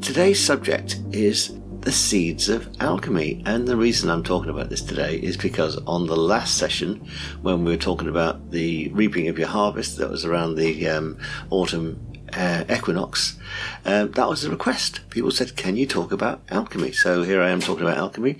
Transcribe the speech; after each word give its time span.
today's 0.00 0.44
subject 0.44 1.00
is 1.12 1.58
the 1.80 1.92
seeds 1.92 2.48
of 2.48 2.68
alchemy. 2.80 3.42
And 3.46 3.66
the 3.66 3.76
reason 3.76 4.10
I'm 4.10 4.22
talking 4.22 4.50
about 4.50 4.68
this 4.68 4.82
today 4.82 5.16
is 5.16 5.36
because 5.36 5.76
on 5.86 6.06
the 6.06 6.16
last 6.16 6.56
session, 6.56 7.06
when 7.42 7.64
we 7.64 7.72
were 7.72 7.78
talking 7.78 8.08
about 8.08 8.50
the 8.50 8.88
reaping 8.88 9.28
of 9.28 9.38
your 9.38 9.48
harvest, 9.48 9.96
that 9.98 10.10
was 10.10 10.24
around 10.24 10.56
the 10.56 10.88
um, 10.88 11.18
autumn 11.50 12.00
uh, 12.32 12.64
equinox, 12.70 13.38
um, 13.84 14.12
that 14.12 14.28
was 14.28 14.44
a 14.44 14.50
request. 14.50 15.08
People 15.10 15.30
said, 15.30 15.56
Can 15.56 15.76
you 15.76 15.86
talk 15.86 16.12
about 16.12 16.42
alchemy? 16.50 16.92
So 16.92 17.22
here 17.22 17.42
I 17.42 17.50
am 17.50 17.60
talking 17.60 17.84
about 17.84 17.98
alchemy. 17.98 18.38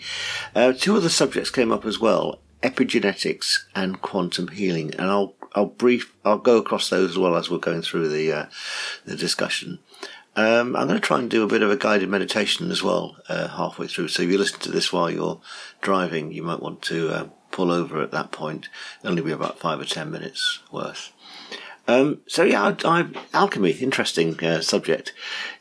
Uh, 0.55 0.73
two 0.73 0.97
other 0.97 1.09
subjects 1.09 1.51
came 1.51 1.73
up 1.73 1.85
as 1.85 1.99
well 1.99 2.41
epigenetics 2.63 3.61
and 3.75 4.03
quantum 4.03 4.49
healing. 4.49 4.93
And 4.95 5.11
I'll 5.11 5.35
I'll 5.55 5.67
brief 5.67 6.15
I'll 6.25 6.39
go 6.39 6.59
across 6.59 6.91
those 6.91 7.11
as 7.11 7.19
well 7.19 7.37
as 7.37 7.51
we're 7.51 7.59
going 7.59 7.83
through 7.83 8.09
the 8.09 8.33
uh, 8.33 8.47
the 9.05 9.17
discussion. 9.17 9.79
Um, 10.38 10.77
I'm 10.77 10.87
going 10.87 11.01
to 11.01 11.05
try 11.05 11.19
and 11.19 11.28
do 11.28 11.42
a 11.42 11.48
bit 11.48 11.62
of 11.62 11.70
a 11.73 11.77
guided 11.77 12.09
meditation 12.09 12.70
as 12.70 12.80
well 12.80 13.16
uh, 13.29 13.48
halfway 13.48 13.88
through. 13.88 14.06
So 14.06 14.23
if 14.23 14.30
you 14.30 14.38
listen 14.38 14.60
to 14.60 14.70
this 14.70 14.92
while 14.92 15.10
you're 15.10 15.41
driving, 15.80 16.30
you 16.30 16.45
might 16.45 16.62
want 16.62 16.80
to 16.83 17.10
uh, 17.10 17.29
pull 17.51 17.73
over 17.73 18.01
at 18.01 18.12
that 18.12 18.30
point. 18.30 18.69
It'll 19.01 19.10
only 19.10 19.23
be 19.23 19.32
about 19.32 19.59
five 19.59 19.80
or 19.80 19.84
ten 19.84 20.12
minutes 20.12 20.60
worth. 20.70 21.12
Um, 21.88 22.20
so 22.29 22.45
yeah, 22.45 22.62
I, 22.62 22.77
I, 22.84 23.09
alchemy, 23.34 23.73
interesting 23.73 24.38
uh, 24.45 24.60
subject. 24.60 25.12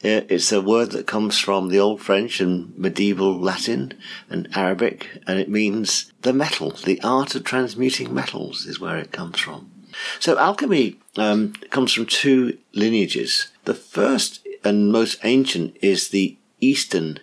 Uh, 0.06 0.30
it's 0.30 0.52
a 0.52 0.62
word 0.62 0.92
that 0.92 1.08
comes 1.08 1.40
from 1.40 1.70
the 1.70 1.80
Old 1.80 2.00
French 2.00 2.40
and 2.40 2.78
medieval 2.78 3.36
Latin 3.40 3.96
and 4.30 4.48
Arabic, 4.56 5.08
and 5.26 5.40
it 5.40 5.50
means 5.50 6.14
the 6.22 6.34
metal. 6.34 6.70
The 6.70 7.02
art 7.02 7.34
of 7.34 7.44
transmuting 7.44 8.14
metals 8.14 8.68
is 8.68 8.80
where 8.80 8.98
it 8.98 9.12
comes 9.12 9.40
from. 9.40 9.72
So 10.20 10.38
alchemy 10.38 11.00
um, 11.16 11.54
comes 11.72 11.94
from 11.94 12.06
two 12.06 12.60
lineages. 12.74 13.48
The 13.64 13.74
first 13.74 14.47
and 14.64 14.92
most 14.92 15.20
ancient 15.24 15.78
is 15.82 16.10
the 16.10 16.38
Eastern 16.60 17.20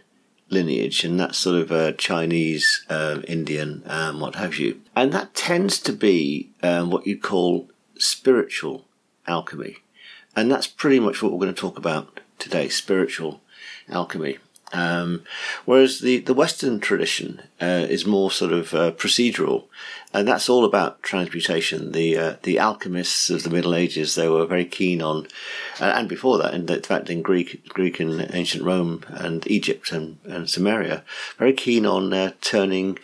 lineage, 0.48 1.04
and 1.04 1.18
that's 1.18 1.38
sort 1.38 1.60
of 1.60 1.72
uh, 1.72 1.92
Chinese, 1.92 2.84
uh, 2.88 3.20
Indian, 3.26 3.82
um, 3.86 4.20
what 4.20 4.36
have 4.36 4.56
you. 4.56 4.80
And 4.94 5.12
that 5.12 5.34
tends 5.34 5.78
to 5.80 5.92
be 5.92 6.50
um, 6.62 6.90
what 6.90 7.06
you 7.06 7.18
call 7.18 7.68
spiritual 7.98 8.86
alchemy. 9.26 9.78
And 10.36 10.50
that's 10.50 10.66
pretty 10.66 11.00
much 11.00 11.22
what 11.22 11.32
we're 11.32 11.38
going 11.38 11.54
to 11.54 11.60
talk 11.60 11.78
about 11.78 12.20
today 12.38 12.68
spiritual 12.68 13.40
alchemy. 13.88 14.38
Um, 14.74 15.22
whereas 15.64 16.00
the, 16.00 16.18
the 16.18 16.34
Western 16.34 16.80
tradition 16.80 17.42
uh, 17.62 17.86
is 17.88 18.04
more 18.04 18.32
sort 18.32 18.52
of 18.52 18.74
uh, 18.74 18.90
procedural, 18.90 19.66
and 20.12 20.26
that's 20.26 20.48
all 20.48 20.64
about 20.64 21.00
transmutation. 21.00 21.92
The 21.92 22.18
uh, 22.18 22.36
the 22.42 22.58
alchemists 22.58 23.30
of 23.30 23.44
the 23.44 23.50
Middle 23.50 23.76
Ages 23.76 24.16
they 24.16 24.28
were 24.28 24.46
very 24.46 24.64
keen 24.64 25.00
on, 25.00 25.28
uh, 25.80 25.92
and 25.94 26.08
before 26.08 26.38
that, 26.38 26.54
in 26.54 26.66
fact, 26.82 27.08
in 27.08 27.22
Greek 27.22 27.68
Greek 27.68 28.00
and 28.00 28.28
ancient 28.34 28.64
Rome 28.64 29.04
and 29.08 29.48
Egypt 29.48 29.92
and, 29.92 30.18
and 30.24 30.50
Samaria, 30.50 31.04
very 31.38 31.52
keen 31.52 31.86
on 31.86 32.12
uh, 32.12 32.32
turning 32.40 32.98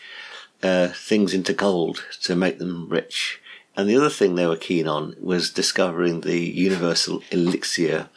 uh, 0.65 0.89
things 0.89 1.33
into 1.33 1.53
gold 1.53 2.05
to 2.23 2.35
make 2.35 2.59
them 2.59 2.89
rich. 2.89 3.41
And 3.77 3.89
the 3.89 3.97
other 3.97 4.11
thing 4.11 4.35
they 4.35 4.49
were 4.49 4.57
keen 4.57 4.89
on 4.89 5.15
was 5.21 5.51
discovering 5.51 6.23
the 6.23 6.41
universal 6.41 7.23
elixir 7.31 8.09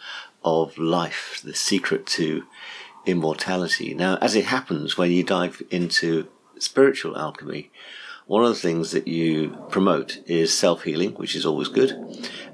of 0.43 0.75
life, 0.79 1.39
the 1.43 1.53
secret 1.53 2.07
to 2.07 2.45
immortality. 3.05 3.93
Now, 3.93 4.17
as 4.21 4.35
it 4.35 4.45
happens, 4.45 4.97
when 4.97 5.11
you 5.11 5.23
dive 5.23 5.61
into 5.69 6.27
spiritual 6.59 7.17
alchemy, 7.17 7.71
one 8.25 8.43
of 8.43 8.49
the 8.49 8.59
things 8.59 8.91
that 8.91 9.07
you 9.07 9.57
promote 9.69 10.19
is 10.27 10.57
self 10.57 10.83
healing, 10.83 11.11
which 11.15 11.35
is 11.35 11.45
always 11.45 11.67
good. 11.67 11.91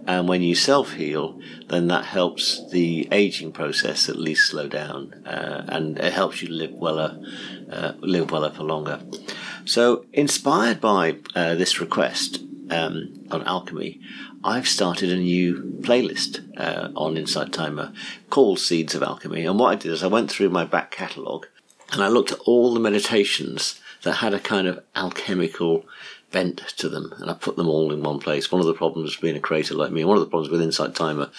And 0.08 0.28
when 0.28 0.42
you 0.42 0.56
self 0.56 0.94
heal, 0.94 1.40
then 1.68 1.88
that 1.88 2.06
helps 2.06 2.68
the 2.72 3.08
aging 3.12 3.52
process 3.52 4.10
at 4.10 4.16
least 4.16 4.50
slow 4.50 4.68
down, 4.68 5.14
uh, 5.26 5.66
and 5.68 6.00
it 6.00 6.14
helps 6.14 6.42
you 6.42 6.50
live 6.50 6.72
weller, 6.72 7.20
uh, 7.72 7.94
live 8.00 8.32
weller 8.32 8.50
for 8.50 8.64
longer. 8.64 9.00
So, 9.66 10.06
inspired 10.12 10.82
by 10.82 11.18
uh, 11.36 11.54
this 11.56 11.80
request 11.80 12.42
um, 12.72 13.14
on 13.30 13.44
alchemy, 13.44 14.02
I've 14.44 14.68
started 14.68 15.12
a 15.12 15.18
new 15.18 15.80
playlist 15.82 16.42
uh, 16.58 16.92
on 16.96 17.18
Insight 17.18 17.52
Timer 17.52 17.92
called 18.30 18.60
Seeds 18.60 18.96
of 18.96 19.04
Alchemy. 19.04 19.46
And 19.46 19.60
what 19.60 19.72
I 19.72 19.76
did 19.76 19.92
is 19.92 20.04
I 20.04 20.08
went 20.08 20.32
through 20.32 20.50
my 20.50 20.64
back 20.64 20.92
catalogue 20.92 21.48
and 21.92 22.02
I 22.02 22.08
looked 22.08 22.32
at 22.32 22.40
all 22.40 22.74
the 22.74 22.80
meditations 22.80 23.82
that 24.04 24.14
had 24.14 24.34
a 24.34 24.40
kind 24.40 24.68
of 24.68 24.84
alchemical 24.96 25.86
bent 26.32 26.60
to 26.78 26.90
them, 26.90 27.14
and 27.18 27.30
I 27.30 27.34
put 27.34 27.56
them 27.56 27.68
all 27.68 27.92
in 27.92 28.04
one 28.04 28.20
place. 28.20 28.52
One 28.52 28.62
of 28.62 28.68
the 28.68 28.74
problems 28.74 29.16
being 29.16 29.36
a 29.36 29.40
creator 29.40 29.74
like 29.74 29.92
me, 29.92 30.06
one 30.06 30.18
of 30.18 30.22
the 30.22 30.30
problems 30.30 30.52
with 30.52 30.62
Insight 30.62 30.96
Timer, 30.96 31.30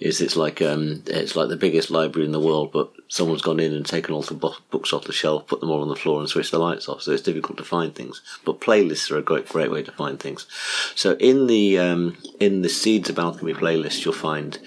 is 0.00 0.20
it's 0.20 0.36
like 0.36 0.60
um, 0.60 1.02
it's 1.06 1.36
like 1.36 1.48
the 1.48 1.56
biggest 1.56 1.90
library 1.90 2.26
in 2.26 2.32
the 2.32 2.40
world, 2.40 2.72
but 2.72 2.92
someone's 3.08 3.42
gone 3.42 3.60
in 3.60 3.72
and 3.72 3.86
taken 3.86 4.14
all 4.14 4.22
the 4.22 4.34
books 4.70 4.92
off 4.92 5.04
the 5.04 5.12
shelf, 5.12 5.46
put 5.46 5.60
them 5.60 5.70
all 5.70 5.82
on 5.82 5.88
the 5.88 5.96
floor, 5.96 6.20
and 6.20 6.28
switched 6.28 6.50
the 6.50 6.58
lights 6.58 6.88
off. 6.88 7.02
So 7.02 7.12
it's 7.12 7.22
difficult 7.22 7.58
to 7.58 7.64
find 7.64 7.94
things. 7.94 8.20
But 8.44 8.60
playlists 8.60 9.10
are 9.10 9.18
a 9.18 9.22
great 9.22 9.48
great 9.48 9.70
way 9.70 9.82
to 9.82 9.92
find 9.92 10.20
things. 10.20 10.46
So 10.94 11.14
in 11.14 11.46
the 11.46 11.78
um, 11.78 12.16
in 12.40 12.62
the 12.62 12.68
Seeds 12.68 13.08
of 13.08 13.18
Alchemy 13.18 13.54
playlist, 13.54 14.04
you'll 14.04 14.14
find 14.14 14.58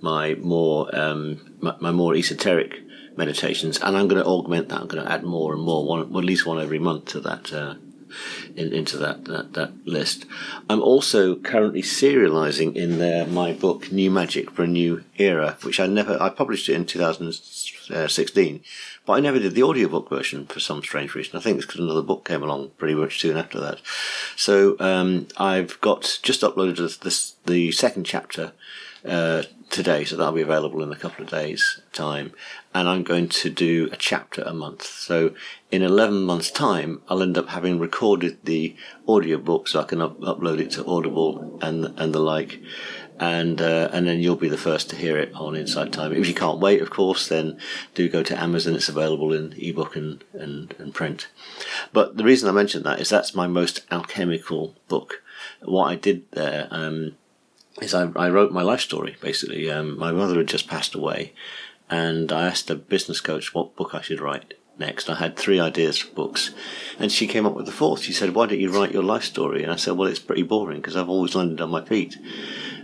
my 0.00 0.34
more 0.36 0.94
um, 0.98 1.56
my, 1.60 1.76
my 1.80 1.90
more 1.90 2.14
esoteric 2.14 2.85
meditations, 3.16 3.78
and 3.78 3.96
I'm 3.96 4.08
going 4.08 4.22
to 4.22 4.28
augment 4.28 4.68
that. 4.68 4.80
I'm 4.80 4.86
going 4.86 5.04
to 5.04 5.10
add 5.10 5.24
more 5.24 5.54
and 5.54 5.62
more, 5.62 5.84
one, 5.84 6.00
at 6.00 6.10
least 6.10 6.46
one 6.46 6.60
every 6.60 6.78
month 6.78 7.06
to 7.06 7.20
that 7.20 7.52
uh, 7.52 7.74
in, 8.54 8.72
into 8.72 8.98
that, 8.98 9.24
that, 9.26 9.52
that 9.54 9.72
list. 9.86 10.26
I'm 10.68 10.82
also 10.82 11.36
currently 11.36 11.82
serializing 11.82 12.74
in 12.76 12.98
there 12.98 13.26
my 13.26 13.52
book 13.52 13.92
New 13.92 14.10
Magic 14.10 14.50
for 14.50 14.64
a 14.64 14.66
New 14.66 15.04
Era, 15.18 15.56
which 15.62 15.80
I 15.80 15.86
never 15.86 16.20
I 16.20 16.30
published 16.30 16.68
it 16.68 16.74
in 16.74 16.86
2016, 16.86 18.60
but 19.04 19.12
I 19.12 19.20
never 19.20 19.38
did 19.38 19.54
the 19.54 19.62
audiobook 19.62 20.08
version 20.08 20.46
for 20.46 20.60
some 20.60 20.82
strange 20.82 21.14
reason. 21.14 21.36
I 21.36 21.42
think 21.42 21.58
it's 21.58 21.66
because 21.66 21.80
another 21.80 22.02
book 22.02 22.24
came 22.24 22.42
along 22.42 22.70
pretty 22.78 22.94
much 22.94 23.20
soon 23.20 23.36
after 23.36 23.60
that. 23.60 23.80
So 24.36 24.76
um, 24.80 25.28
I've 25.36 25.80
got 25.80 26.18
just 26.22 26.42
uploaded 26.42 27.00
this, 27.00 27.34
the 27.44 27.72
second 27.72 28.04
chapter. 28.04 28.52
Uh, 29.04 29.44
today, 29.70 30.04
so 30.04 30.16
that'll 30.16 30.32
be 30.32 30.42
available 30.42 30.82
in 30.82 30.92
a 30.92 30.96
couple 30.96 31.24
of 31.24 31.30
days' 31.30 31.80
time. 31.92 32.32
And 32.76 32.90
I'm 32.90 33.04
going 33.04 33.30
to 33.30 33.48
do 33.48 33.88
a 33.90 33.96
chapter 33.96 34.42
a 34.42 34.52
month. 34.52 34.84
So 34.84 35.34
in 35.70 35.80
11 35.80 36.24
months' 36.24 36.50
time, 36.50 37.00
I'll 37.08 37.22
end 37.22 37.38
up 37.38 37.48
having 37.48 37.78
recorded 37.78 38.36
the 38.44 38.76
audiobook 39.08 39.66
so 39.66 39.80
I 39.80 39.84
can 39.84 40.02
up- 40.02 40.20
upload 40.20 40.60
it 40.60 40.72
to 40.72 40.84
Audible 40.84 41.58
and 41.62 41.98
and 41.98 42.14
the 42.14 42.20
like. 42.20 42.60
And 43.18 43.62
uh, 43.62 43.88
and 43.94 44.06
then 44.06 44.20
you'll 44.20 44.36
be 44.36 44.50
the 44.50 44.58
first 44.58 44.90
to 44.90 44.96
hear 44.96 45.16
it 45.16 45.32
on 45.34 45.56
Insight 45.56 45.90
Timer. 45.90 46.16
If 46.16 46.28
you 46.28 46.34
can't 46.34 46.60
wait, 46.60 46.82
of 46.82 46.90
course, 46.90 47.28
then 47.28 47.58
do 47.94 48.10
go 48.10 48.22
to 48.22 48.38
Amazon. 48.38 48.74
It's 48.74 48.90
available 48.90 49.32
in 49.32 49.54
ebook 49.56 49.96
and, 49.96 50.22
and, 50.34 50.74
and 50.78 50.92
print. 50.92 51.28
But 51.94 52.18
the 52.18 52.24
reason 52.24 52.46
I 52.46 52.52
mentioned 52.52 52.84
that 52.84 53.00
is 53.00 53.08
that's 53.08 53.34
my 53.34 53.46
most 53.46 53.86
alchemical 53.90 54.74
book. 54.86 55.22
What 55.62 55.86
I 55.86 55.94
did 55.94 56.30
there, 56.32 56.68
um, 56.70 57.16
is 57.80 57.94
I, 57.94 58.10
I 58.16 58.28
wrote 58.30 58.52
my 58.52 58.62
life 58.62 58.80
story 58.80 59.16
basically. 59.20 59.70
Um, 59.70 59.98
my 59.98 60.12
mother 60.12 60.36
had 60.36 60.48
just 60.48 60.68
passed 60.68 60.94
away, 60.94 61.32
and 61.90 62.32
I 62.32 62.46
asked 62.46 62.70
a 62.70 62.74
business 62.74 63.20
coach 63.20 63.54
what 63.54 63.76
book 63.76 63.94
I 63.94 64.00
should 64.00 64.20
write 64.20 64.54
next. 64.78 65.08
I 65.08 65.16
had 65.16 65.36
three 65.36 65.60
ideas 65.60 65.98
for 65.98 66.14
books, 66.14 66.50
and 66.98 67.10
she 67.10 67.26
came 67.26 67.46
up 67.46 67.54
with 67.54 67.66
the 67.66 67.72
fourth. 67.72 68.02
She 68.02 68.12
said, 68.12 68.34
"Why 68.34 68.46
don't 68.46 68.60
you 68.60 68.70
write 68.70 68.92
your 68.92 69.02
life 69.02 69.24
story?" 69.24 69.62
And 69.62 69.72
I 69.72 69.76
said, 69.76 69.96
"Well, 69.96 70.08
it's 70.08 70.18
pretty 70.18 70.42
boring 70.42 70.80
because 70.80 70.96
I've 70.96 71.08
always 71.08 71.34
landed 71.34 71.60
on 71.60 71.70
my 71.70 71.84
feet." 71.84 72.16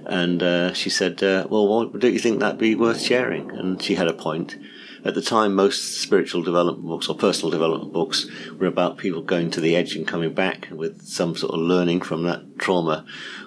And 0.06 0.42
uh, 0.42 0.72
she 0.72 0.90
said, 0.90 1.22
uh, 1.22 1.46
"Well, 1.48 1.86
don't 1.86 2.12
you 2.12 2.18
think 2.18 2.40
that'd 2.40 2.58
be 2.58 2.74
worth 2.74 3.00
sharing?" 3.00 3.50
And 3.50 3.82
she 3.82 3.94
had 3.94 4.08
a 4.08 4.14
point. 4.14 4.56
At 5.04 5.14
the 5.14 5.22
time, 5.22 5.54
most 5.54 6.00
spiritual 6.00 6.42
development 6.42 6.86
books 6.86 7.08
or 7.08 7.16
personal 7.16 7.50
development 7.50 7.92
books 7.92 8.26
were 8.56 8.68
about 8.68 8.98
people 8.98 9.20
going 9.20 9.50
to 9.50 9.60
the 9.60 9.74
edge 9.74 9.96
and 9.96 10.06
coming 10.06 10.32
back 10.32 10.68
with 10.70 11.02
some 11.02 11.34
sort 11.34 11.54
of 11.54 11.60
learning 11.60 12.02
from 12.02 12.22
that 12.22 12.56
trauma. 12.58 13.04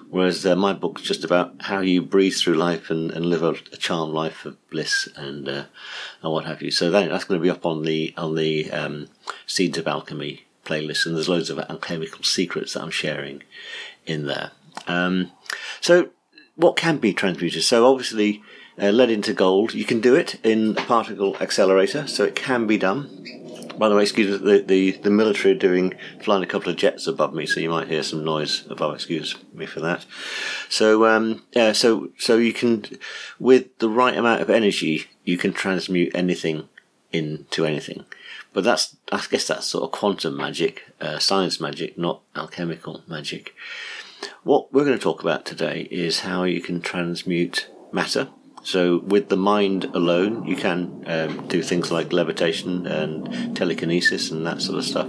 Whereas 0.08 0.46
uh, 0.46 0.54
my 0.56 0.72
book's 0.72 1.02
just 1.02 1.24
about 1.24 1.54
how 1.60 1.80
you 1.80 2.00
breathe 2.00 2.34
through 2.34 2.54
life 2.54 2.90
and, 2.90 3.10
and 3.10 3.26
live 3.26 3.42
a, 3.42 3.50
a 3.72 3.76
charmed 3.76 4.14
life 4.14 4.44
of 4.44 4.56
bliss 4.70 5.08
and 5.16 5.48
uh, 5.48 5.64
and 6.22 6.32
what 6.32 6.44
have 6.46 6.62
you. 6.62 6.70
So 6.70 6.90
that, 6.90 7.10
that's 7.10 7.24
going 7.24 7.40
to 7.40 7.42
be 7.42 7.50
up 7.50 7.66
on 7.66 7.82
the 7.82 8.14
on 8.16 8.34
the 8.34 8.70
um, 8.70 9.08
Seeds 9.46 9.78
of 9.78 9.88
Alchemy 9.88 10.46
playlist, 10.64 11.06
and 11.06 11.16
there's 11.16 11.28
loads 11.28 11.50
of 11.50 11.58
alchemical 11.58 12.24
secrets 12.24 12.74
that 12.74 12.82
I'm 12.82 12.90
sharing 12.90 13.42
in 14.06 14.26
there. 14.26 14.52
Um, 14.86 15.32
so 15.80 16.10
what 16.54 16.76
can 16.76 16.98
be 16.98 17.12
transmuted? 17.12 17.62
So 17.62 17.86
obviously 17.86 18.42
uh, 18.80 18.90
lead 18.90 19.10
into 19.10 19.32
gold. 19.32 19.74
You 19.74 19.84
can 19.84 20.00
do 20.00 20.14
it 20.14 20.38
in 20.44 20.76
a 20.76 20.82
particle 20.82 21.36
accelerator, 21.40 22.06
so 22.06 22.24
it 22.24 22.34
can 22.34 22.66
be 22.66 22.78
done. 22.78 23.45
By 23.78 23.88
the 23.88 23.94
way, 23.94 24.02
excuse 24.02 24.40
the, 24.40 24.58
the 24.60 24.92
the 24.92 25.10
military 25.10 25.54
are 25.54 25.58
doing 25.58 25.94
flying 26.22 26.42
a 26.42 26.46
couple 26.46 26.70
of 26.70 26.76
jets 26.76 27.06
above 27.06 27.34
me, 27.34 27.46
so 27.46 27.60
you 27.60 27.70
might 27.70 27.88
hear 27.88 28.02
some 28.02 28.24
noise 28.24 28.64
above. 28.70 28.94
Excuse 28.94 29.36
me 29.52 29.66
for 29.66 29.80
that. 29.80 30.06
So 30.68 31.06
um, 31.06 31.42
yeah, 31.52 31.72
so 31.72 32.10
so 32.18 32.36
you 32.38 32.52
can, 32.52 32.84
with 33.38 33.78
the 33.78 33.88
right 33.88 34.16
amount 34.16 34.40
of 34.40 34.50
energy, 34.50 35.06
you 35.24 35.36
can 35.36 35.52
transmute 35.52 36.14
anything 36.14 36.68
into 37.12 37.64
anything. 37.64 38.04
But 38.52 38.64
that's 38.64 38.96
I 39.12 39.22
guess 39.30 39.46
that's 39.46 39.66
sort 39.66 39.84
of 39.84 39.92
quantum 39.92 40.36
magic, 40.36 40.84
uh, 41.00 41.18
science 41.18 41.60
magic, 41.60 41.98
not 41.98 42.22
alchemical 42.34 43.02
magic. 43.06 43.54
What 44.42 44.72
we're 44.72 44.84
going 44.84 44.96
to 44.96 45.02
talk 45.02 45.20
about 45.20 45.44
today 45.44 45.88
is 45.90 46.20
how 46.20 46.44
you 46.44 46.60
can 46.62 46.80
transmute 46.80 47.68
matter 47.92 48.28
So, 48.66 48.98
with 48.98 49.28
the 49.28 49.36
mind 49.36 49.84
alone, 49.94 50.44
you 50.44 50.56
can 50.56 51.04
um, 51.06 51.46
do 51.46 51.62
things 51.62 51.92
like 51.92 52.12
levitation 52.12 52.84
and 52.84 53.56
telekinesis 53.56 54.32
and 54.32 54.44
that 54.44 54.60
sort 54.60 54.78
of 54.78 54.84
stuff. 54.84 55.08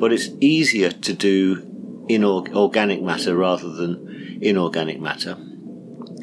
But 0.00 0.12
it's 0.12 0.30
easier 0.40 0.90
to 0.90 1.12
do 1.12 2.06
inorganic 2.08 3.00
matter 3.00 3.36
rather 3.36 3.68
than 3.68 4.40
inorganic 4.42 5.00
matter 5.00 5.36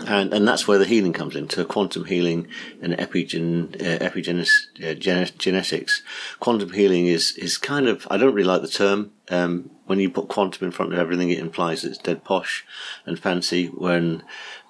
and 0.07 0.33
and 0.33 0.47
that's 0.47 0.67
where 0.67 0.77
the 0.77 0.85
healing 0.85 1.13
comes 1.13 1.35
into 1.35 1.65
quantum 1.65 2.05
healing 2.05 2.47
and 2.81 2.93
epigen 2.93 3.75
uh, 3.75 4.03
epigenesis 4.03 5.83
uh. 5.83 6.37
Quantum 6.39 6.73
healing 6.73 7.07
is 7.07 7.31
is 7.37 7.57
kind 7.57 7.87
of 7.87 8.07
I 8.09 8.17
don't 8.17 8.33
really 8.33 8.47
like 8.47 8.61
the 8.61 8.67
term. 8.67 9.11
Um, 9.29 9.71
when 9.85 9.99
you 9.99 10.09
put 10.09 10.27
quantum 10.27 10.65
in 10.65 10.71
front 10.71 10.93
of 10.93 10.99
everything, 10.99 11.29
it 11.29 11.39
implies 11.39 11.83
it's 11.83 11.97
dead 11.97 12.23
posh 12.23 12.65
and 13.05 13.19
fancy. 13.19 13.67
When 13.67 14.23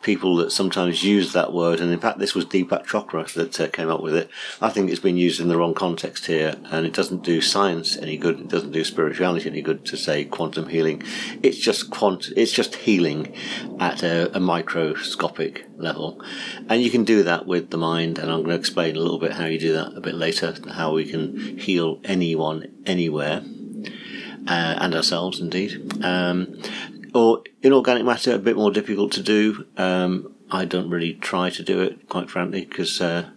people 0.06 0.36
that 0.36 0.52
sometimes 0.52 1.04
use 1.04 1.34
that 1.34 1.52
word, 1.52 1.80
and 1.82 1.92
in 1.92 2.00
fact, 2.00 2.20
this 2.20 2.36
was 2.36 2.46
Deepak 2.46 2.86
Chopra 2.86 3.28
that 3.34 3.60
uh, 3.60 3.68
came 3.70 3.90
up 3.90 4.02
with 4.02 4.16
it. 4.16 4.30
I 4.62 4.70
think 4.70 4.92
it's 4.92 5.00
been 5.00 5.18
used 5.18 5.42
in 5.42 5.48
the 5.48 5.58
wrong 5.58 5.74
context 5.74 6.28
here, 6.28 6.56
and 6.66 6.86
it 6.86 6.94
doesn't 6.94 7.24
do 7.24 7.42
science 7.42 7.98
any 7.98 8.16
good. 8.16 8.40
It 8.40 8.48
doesn't 8.48 8.72
do 8.72 8.84
spirituality 8.84 9.50
any 9.50 9.64
good 9.64 9.84
to 9.86 9.98
say 9.98 10.24
quantum 10.24 10.70
healing. 10.70 11.02
It's 11.42 11.58
just 11.58 11.90
quant. 11.90 12.28
It's 12.38 12.52
just 12.52 12.76
healing 12.76 13.36
at 13.80 14.04
a, 14.04 14.36
a 14.38 14.40
microscopic 14.40 15.66
level, 15.76 16.22
and 16.70 16.84
you 16.84 16.92
can 16.92 17.04
do 17.04 17.24
that 17.24 17.48
with 17.48 17.72
the 17.72 17.78
mind. 17.78 18.20
And 18.20 18.32
I'm 18.32 18.44
going 18.44 18.52
to 18.52 18.60
explain 18.60 18.96
a 18.96 19.00
little 19.00 19.20
bit 19.20 19.34
how 19.34 19.46
you 19.46 19.60
do 19.60 19.74
that 19.74 19.98
a 19.98 20.02
bit 20.02 20.14
later. 20.14 20.56
How 20.70 20.94
we 20.94 21.06
can 21.06 21.58
heal 21.58 22.00
anyone, 22.04 22.72
anywhere. 22.86 23.44
Uh, 24.48 24.76
and 24.78 24.94
ourselves 24.94 25.40
indeed. 25.40 26.06
Um, 26.06 26.62
or 27.16 27.42
inorganic 27.66 28.06
matter, 28.06 28.34
a 28.36 28.40
bit 28.40 28.56
more 28.56 28.72
difficult 28.72 29.12
to 29.14 29.24
do. 29.24 29.66
Um, 29.78 30.34
I 30.52 30.66
don't 30.66 30.90
really 30.90 31.16
try 31.16 31.50
to 31.50 31.64
do 31.64 31.82
it, 31.82 32.08
quite 32.08 32.30
frankly, 32.30 32.66
because 32.66 33.02
uh, 33.02 33.30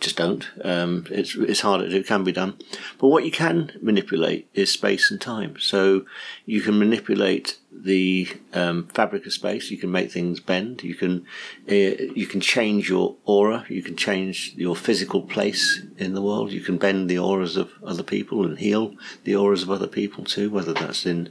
just 0.00 0.16
don't. 0.16 0.48
Um, 0.62 1.06
it's 1.10 1.34
it's 1.34 1.60
harder 1.60 1.84
to 1.84 1.90
do. 1.90 1.96
It 1.96 2.06
can 2.06 2.24
be 2.24 2.32
done, 2.32 2.58
but 2.98 3.08
what 3.08 3.24
you 3.24 3.30
can 3.30 3.72
manipulate 3.80 4.48
is 4.54 4.70
space 4.70 5.10
and 5.10 5.20
time. 5.20 5.56
So 5.58 6.04
you 6.44 6.60
can 6.60 6.78
manipulate 6.78 7.58
the 7.72 8.28
um, 8.52 8.88
fabric 8.88 9.26
of 9.26 9.32
space. 9.32 9.70
You 9.70 9.78
can 9.78 9.90
make 9.90 10.10
things 10.10 10.40
bend. 10.40 10.82
You 10.82 10.94
can 10.94 11.24
uh, 11.68 12.12
you 12.14 12.26
can 12.26 12.40
change 12.40 12.88
your 12.88 13.16
aura. 13.24 13.64
You 13.68 13.82
can 13.82 13.96
change 13.96 14.54
your 14.56 14.76
physical 14.76 15.22
place 15.22 15.82
in 15.96 16.14
the 16.14 16.22
world. 16.22 16.52
You 16.52 16.60
can 16.60 16.78
bend 16.78 17.08
the 17.08 17.18
auras 17.18 17.56
of 17.56 17.72
other 17.84 18.02
people 18.02 18.44
and 18.44 18.58
heal 18.58 18.94
the 19.24 19.36
auras 19.36 19.62
of 19.62 19.70
other 19.70 19.88
people 19.88 20.24
too, 20.24 20.50
whether 20.50 20.72
that's 20.72 21.06
in 21.06 21.30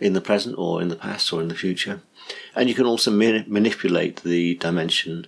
in 0.00 0.12
the 0.14 0.20
present 0.20 0.56
or 0.58 0.82
in 0.82 0.88
the 0.88 0.96
past 0.96 1.32
or 1.32 1.40
in 1.40 1.48
the 1.48 1.54
future. 1.54 2.00
And 2.54 2.68
you 2.68 2.74
can 2.74 2.86
also 2.86 3.10
manipulate 3.10 4.22
the 4.22 4.54
dimension 4.56 5.26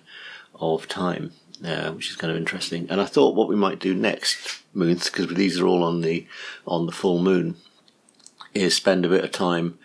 of 0.54 0.86
time 0.86 1.32
uh, 1.64 1.92
which 1.92 2.10
is 2.10 2.16
kind 2.16 2.30
of 2.30 2.36
interesting. 2.36 2.86
And 2.90 3.00
I 3.00 3.04
thought 3.04 3.34
what 3.34 3.48
we 3.48 3.56
might 3.56 3.78
do 3.78 3.94
next, 3.94 4.62
moons, 4.74 5.08
because 5.08 5.28
these 5.34 5.60
are 5.60 5.66
all 5.66 5.84
on 5.84 6.00
the 6.00 6.26
on 6.66 6.86
the 6.86 6.92
full 6.92 7.20
moon, 7.20 7.56
is 8.54 8.74
spend 8.74 9.04
a 9.04 9.08
bit 9.08 9.24
of 9.24 9.32
time 9.32 9.78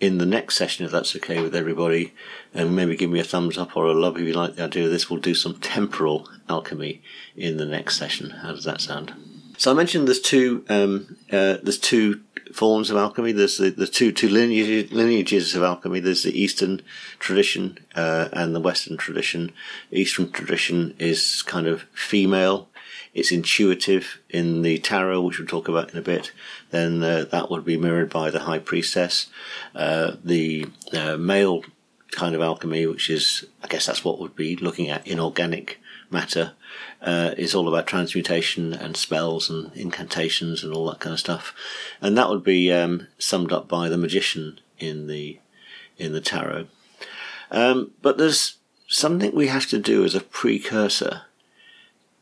in 0.00 0.18
the 0.18 0.26
next 0.26 0.56
session, 0.56 0.86
if 0.86 0.92
that's 0.92 1.16
okay 1.16 1.42
with 1.42 1.56
everybody, 1.56 2.14
and 2.54 2.76
maybe 2.76 2.96
give 2.96 3.10
me 3.10 3.18
a 3.18 3.24
thumbs 3.24 3.58
up 3.58 3.76
or 3.76 3.86
a 3.86 3.92
love 3.92 4.16
if 4.16 4.26
you 4.26 4.32
like 4.32 4.54
the 4.54 4.64
idea 4.64 4.84
of 4.84 4.90
this. 4.90 5.10
We'll 5.10 5.20
do 5.20 5.34
some 5.34 5.58
temporal 5.58 6.28
alchemy 6.48 7.02
in 7.36 7.56
the 7.56 7.66
next 7.66 7.96
session. 7.98 8.30
How 8.30 8.52
does 8.52 8.64
that 8.64 8.80
sound? 8.80 9.12
So 9.56 9.72
I 9.72 9.74
mentioned 9.74 10.06
there's 10.06 10.20
two 10.20 10.64
um, 10.68 11.16
uh, 11.32 11.56
there's 11.62 11.78
two 11.78 12.20
forms 12.58 12.90
of 12.90 12.96
alchemy. 12.96 13.30
There's 13.30 13.58
the, 13.58 13.70
the 13.70 13.86
two 13.86 14.10
two 14.10 14.28
lineages, 14.28 15.54
of 15.54 15.62
alchemy. 15.62 16.00
There's 16.00 16.24
the 16.24 16.36
Eastern 16.36 16.82
tradition 17.20 17.78
uh, 17.94 18.28
and 18.32 18.52
the 18.52 18.60
Western 18.60 18.96
tradition. 18.96 19.52
Eastern 19.92 20.32
tradition 20.32 20.96
is 20.98 21.42
kind 21.42 21.68
of 21.68 21.82
female. 21.94 22.68
It's 23.14 23.30
intuitive 23.30 24.18
in 24.28 24.62
the 24.62 24.78
tarot, 24.78 25.20
which 25.20 25.38
we'll 25.38 25.46
talk 25.46 25.68
about 25.68 25.92
in 25.92 25.98
a 25.98 26.02
bit. 26.02 26.32
Then 26.70 27.02
uh, 27.02 27.26
that 27.30 27.48
would 27.48 27.64
be 27.64 27.76
mirrored 27.76 28.10
by 28.10 28.30
the 28.30 28.40
high 28.40 28.58
priestess. 28.58 29.26
Uh, 29.72 30.16
the 30.24 30.66
uh, 30.92 31.16
male 31.16 31.62
kind 32.10 32.34
of 32.34 32.42
alchemy, 32.42 32.86
which 32.86 33.08
is, 33.08 33.46
I 33.62 33.68
guess 33.68 33.86
that's 33.86 34.04
what 34.04 34.18
would 34.18 34.34
be 34.34 34.56
looking 34.56 34.88
at 34.88 35.06
inorganic 35.06 35.78
matter 36.10 36.52
uh, 37.02 37.34
is 37.36 37.54
all 37.54 37.68
about 37.68 37.86
transmutation 37.86 38.72
and 38.72 38.96
spells 38.96 39.50
and 39.50 39.72
incantations 39.74 40.64
and 40.64 40.72
all 40.72 40.88
that 40.90 41.00
kind 41.00 41.14
of 41.14 41.20
stuff, 41.20 41.54
and 42.00 42.16
that 42.16 42.28
would 42.28 42.44
be 42.44 42.72
um, 42.72 43.06
summed 43.18 43.52
up 43.52 43.68
by 43.68 43.88
the 43.88 43.98
magician 43.98 44.60
in 44.78 45.06
the 45.06 45.38
in 45.96 46.12
the 46.12 46.20
tarot. 46.20 46.66
Um, 47.50 47.92
but 48.02 48.18
there's 48.18 48.56
something 48.86 49.34
we 49.34 49.48
have 49.48 49.66
to 49.66 49.78
do 49.78 50.04
as 50.04 50.14
a 50.14 50.20
precursor 50.20 51.22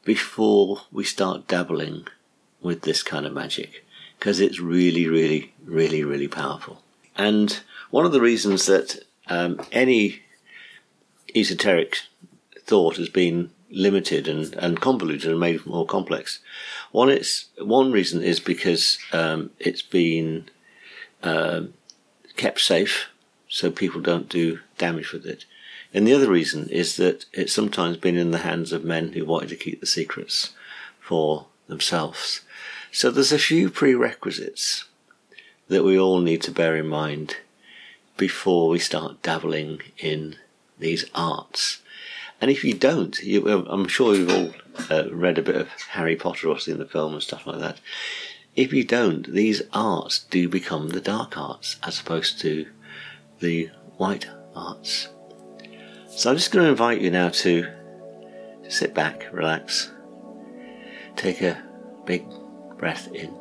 before 0.05 0.82
we 0.93 1.05
start 1.05 1.49
dabbling 1.49 2.06
with 2.61 2.82
this 2.82 3.03
kind 3.03 3.27
of 3.27 3.32
magic 3.32 3.85
because 4.19 4.41
it's 4.41 4.61
really, 4.61 5.06
really, 5.06 5.53
really, 5.65 6.03
really 6.03 6.29
powerful. 6.29 6.82
And 7.17 7.61
one 7.91 8.06
of 8.06 8.12
the 8.12 8.21
reasons 8.21 8.67
that 8.67 9.05
um, 9.29 9.61
any 9.73 10.21
esoteric 11.35 11.99
thought 12.61 12.97
has 12.97 13.09
been 13.09 13.50
limited 13.71 14.29
and, 14.29 14.55
and 14.55 14.81
convoluted 14.81 15.31
and 15.31 15.41
made 15.41 15.67
more 15.67 15.87
complex. 15.87 16.41
One, 16.93 17.09
it's, 17.11 17.47
one 17.59 17.93
reason 17.93 18.23
is 18.23 18.41
because 18.41 18.99
um, 19.13 19.51
it's 19.59 19.83
been 19.83 20.49
uh, 21.23 21.63
kept 22.37 22.61
safe 22.61 23.07
so 23.49 23.71
people 23.71 24.01
don't 24.01 24.29
do 24.29 24.61
damage 24.79 25.13
with 25.13 25.27
it. 25.27 25.45
And 25.95 26.07
the 26.07 26.15
other 26.15 26.31
reason 26.31 26.69
is 26.69 26.97
that 26.97 27.25
it's 27.33 27.53
sometimes 27.53 27.97
been 27.97 28.17
in 28.17 28.31
the 28.31 28.39
hands 28.39 28.73
of 28.73 28.85
men 28.85 29.13
who 29.13 29.25
wanted 29.25 29.49
to 29.51 29.57
keep 29.57 29.81
the 29.81 29.87
secrets 29.87 30.53
for 31.01 31.47
themselves. 31.69 32.43
So 32.93 33.11
there's 33.11 33.33
a 33.33 33.39
few 33.39 33.71
prerequisites 33.71 34.85
that 35.69 35.85
we 35.85 35.99
all 35.99 36.21
need 36.21 36.43
to 36.43 36.51
bear 36.51 36.77
in 36.77 36.87
mind 36.87 37.37
before 38.17 38.69
we 38.69 38.79
start 38.79 39.23
dabbling 39.23 39.81
in 39.99 40.37
these 40.79 41.05
arts 41.15 41.83
and 42.41 42.50
if 42.50 42.65
you 42.65 42.75
don't, 42.75 43.19
you, 43.23 43.49
I'm 43.49 43.88
sure 43.88 44.15
you've 44.15 44.31
all 44.31 44.53
uh, 44.91 45.05
read 45.11 45.38
a 45.38 45.43
bit 45.43 45.56
of 45.56 45.69
Harry 45.91 46.17
Potter 46.17 46.49
or 46.49 46.59
seen 46.59 46.79
the 46.79 46.87
film 46.87 47.15
and 47.15 47.23
stuff 47.23 47.47
like 47.47 47.61
that. 47.61 47.81
If 48.55 48.73
you 48.73 48.85
don't, 48.85 49.31
these 49.33 49.62
arts 49.73 50.21
do 50.31 50.49
become 50.49 50.88
the 50.88 51.00
dark 51.00 51.37
arts 51.37 51.77
as 51.83 52.00
opposed 52.00 52.41
to 52.41 52.67
the 53.41 53.71
white 53.97 54.27
arts. 54.55 55.09
So 56.09 56.31
I'm 56.31 56.37
just 56.37 56.53
going 56.53 56.65
to 56.65 56.71
invite 56.71 57.00
you 57.00 57.11
now 57.11 57.29
to 57.29 57.67
sit 58.69 58.94
back, 58.94 59.27
relax, 59.32 59.91
take 61.17 61.43
a 61.43 61.63
big 62.05 62.27
breath 62.79 63.13
in, 63.13 63.34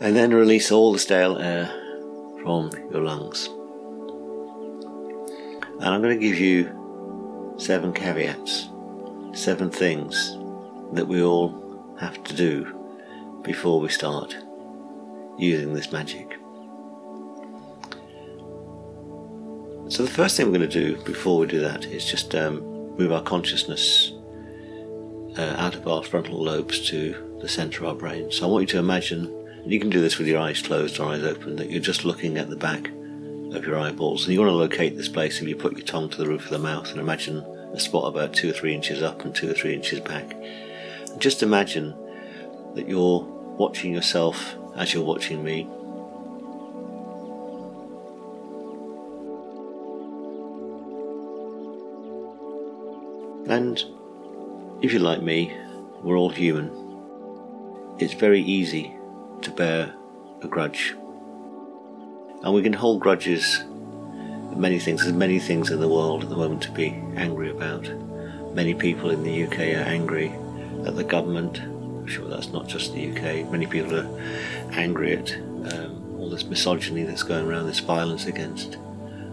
and 0.00 0.16
then 0.16 0.32
release 0.32 0.70
all 0.70 0.92
the 0.92 0.98
stale 0.98 1.38
air 1.38 1.68
from 2.42 2.70
your 2.90 3.02
lungs. 3.02 3.48
And 5.80 5.88
I'm 5.88 6.02
going 6.02 6.18
to 6.18 6.26
give 6.26 6.38
you 6.38 6.79
seven 7.60 7.92
caveats, 7.92 8.70
seven 9.34 9.70
things 9.70 10.38
that 10.92 11.06
we 11.06 11.22
all 11.22 11.94
have 12.00 12.22
to 12.24 12.34
do 12.34 12.64
before 13.42 13.80
we 13.80 13.88
start 13.88 14.34
using 15.38 15.74
this 15.74 15.92
magic. 15.92 16.38
So, 19.88 20.04
the 20.04 20.10
first 20.10 20.36
thing 20.36 20.46
we're 20.46 20.58
going 20.58 20.70
to 20.70 20.94
do 20.94 21.02
before 21.02 21.38
we 21.38 21.46
do 21.46 21.60
that 21.60 21.84
is 21.84 22.06
just 22.06 22.34
um, 22.34 22.60
move 22.96 23.12
our 23.12 23.22
consciousness 23.22 24.12
uh, 25.36 25.56
out 25.58 25.74
of 25.74 25.86
our 25.86 26.02
frontal 26.02 26.42
lobes 26.42 26.88
to 26.88 27.36
the 27.42 27.48
center 27.48 27.84
of 27.84 27.90
our 27.90 27.94
brain. 27.94 28.30
So, 28.30 28.46
I 28.46 28.50
want 28.50 28.62
you 28.62 28.68
to 28.68 28.78
imagine, 28.78 29.26
and 29.26 29.70
you 29.70 29.80
can 29.80 29.90
do 29.90 30.00
this 30.00 30.16
with 30.16 30.28
your 30.28 30.40
eyes 30.40 30.62
closed 30.62 30.98
or 30.98 31.12
eyes 31.12 31.24
open, 31.24 31.56
that 31.56 31.70
you're 31.70 31.80
just 31.80 32.06
looking 32.06 32.38
at 32.38 32.48
the 32.48 32.56
back 32.56 32.90
of 33.54 33.64
your 33.64 33.78
eyeballs. 33.78 34.24
And 34.24 34.32
you 34.32 34.40
want 34.40 34.50
to 34.50 34.54
locate 34.54 34.96
this 34.96 35.08
place 35.08 35.40
if 35.40 35.48
you 35.48 35.56
put 35.56 35.76
your 35.76 35.86
tongue 35.86 36.08
to 36.10 36.18
the 36.18 36.26
roof 36.26 36.44
of 36.44 36.50
the 36.50 36.58
mouth 36.58 36.90
and 36.90 37.00
imagine 37.00 37.44
a 37.72 37.80
spot 37.80 38.08
about 38.08 38.32
two 38.32 38.50
or 38.50 38.52
three 38.52 38.74
inches 38.74 39.02
up 39.02 39.24
and 39.24 39.34
two 39.34 39.50
or 39.50 39.54
three 39.54 39.74
inches 39.74 40.00
back. 40.00 40.32
And 40.32 41.20
just 41.20 41.42
imagine 41.42 41.94
that 42.74 42.88
you're 42.88 43.20
watching 43.58 43.92
yourself 43.92 44.54
as 44.76 44.94
you're 44.94 45.04
watching 45.04 45.42
me. 45.42 45.68
And 53.48 53.82
if 54.82 54.92
you're 54.92 55.02
like 55.02 55.22
me, 55.22 55.56
we're 56.02 56.16
all 56.16 56.30
human. 56.30 56.70
It's 57.98 58.14
very 58.14 58.40
easy 58.40 58.94
to 59.42 59.50
bear 59.50 59.94
a 60.42 60.48
grudge 60.48 60.94
and 62.42 62.54
we 62.54 62.62
can 62.62 62.72
hold 62.72 63.00
grudges 63.00 63.62
many 64.56 64.78
things. 64.78 65.02
There's 65.02 65.14
many 65.14 65.38
things 65.38 65.70
in 65.70 65.80
the 65.80 65.88
world 65.88 66.22
at 66.22 66.30
the 66.30 66.36
moment 66.36 66.62
to 66.62 66.70
be 66.70 66.88
angry 67.16 67.50
about. 67.50 67.88
Many 68.54 68.74
people 68.74 69.10
in 69.10 69.22
the 69.22 69.44
UK 69.44 69.58
are 69.58 69.88
angry 69.88 70.32
at 70.84 70.96
the 70.96 71.04
government. 71.04 71.60
I'm 71.60 72.06
sure 72.06 72.28
that's 72.28 72.48
not 72.48 72.66
just 72.66 72.92
the 72.92 73.10
UK. 73.10 73.50
Many 73.50 73.66
people 73.66 73.94
are 73.94 74.20
angry 74.72 75.16
at 75.16 75.32
um, 75.72 76.16
all 76.18 76.28
this 76.28 76.44
misogyny 76.44 77.04
that's 77.04 77.22
going 77.22 77.46
around, 77.46 77.66
this 77.66 77.80
violence 77.80 78.26
against 78.26 78.76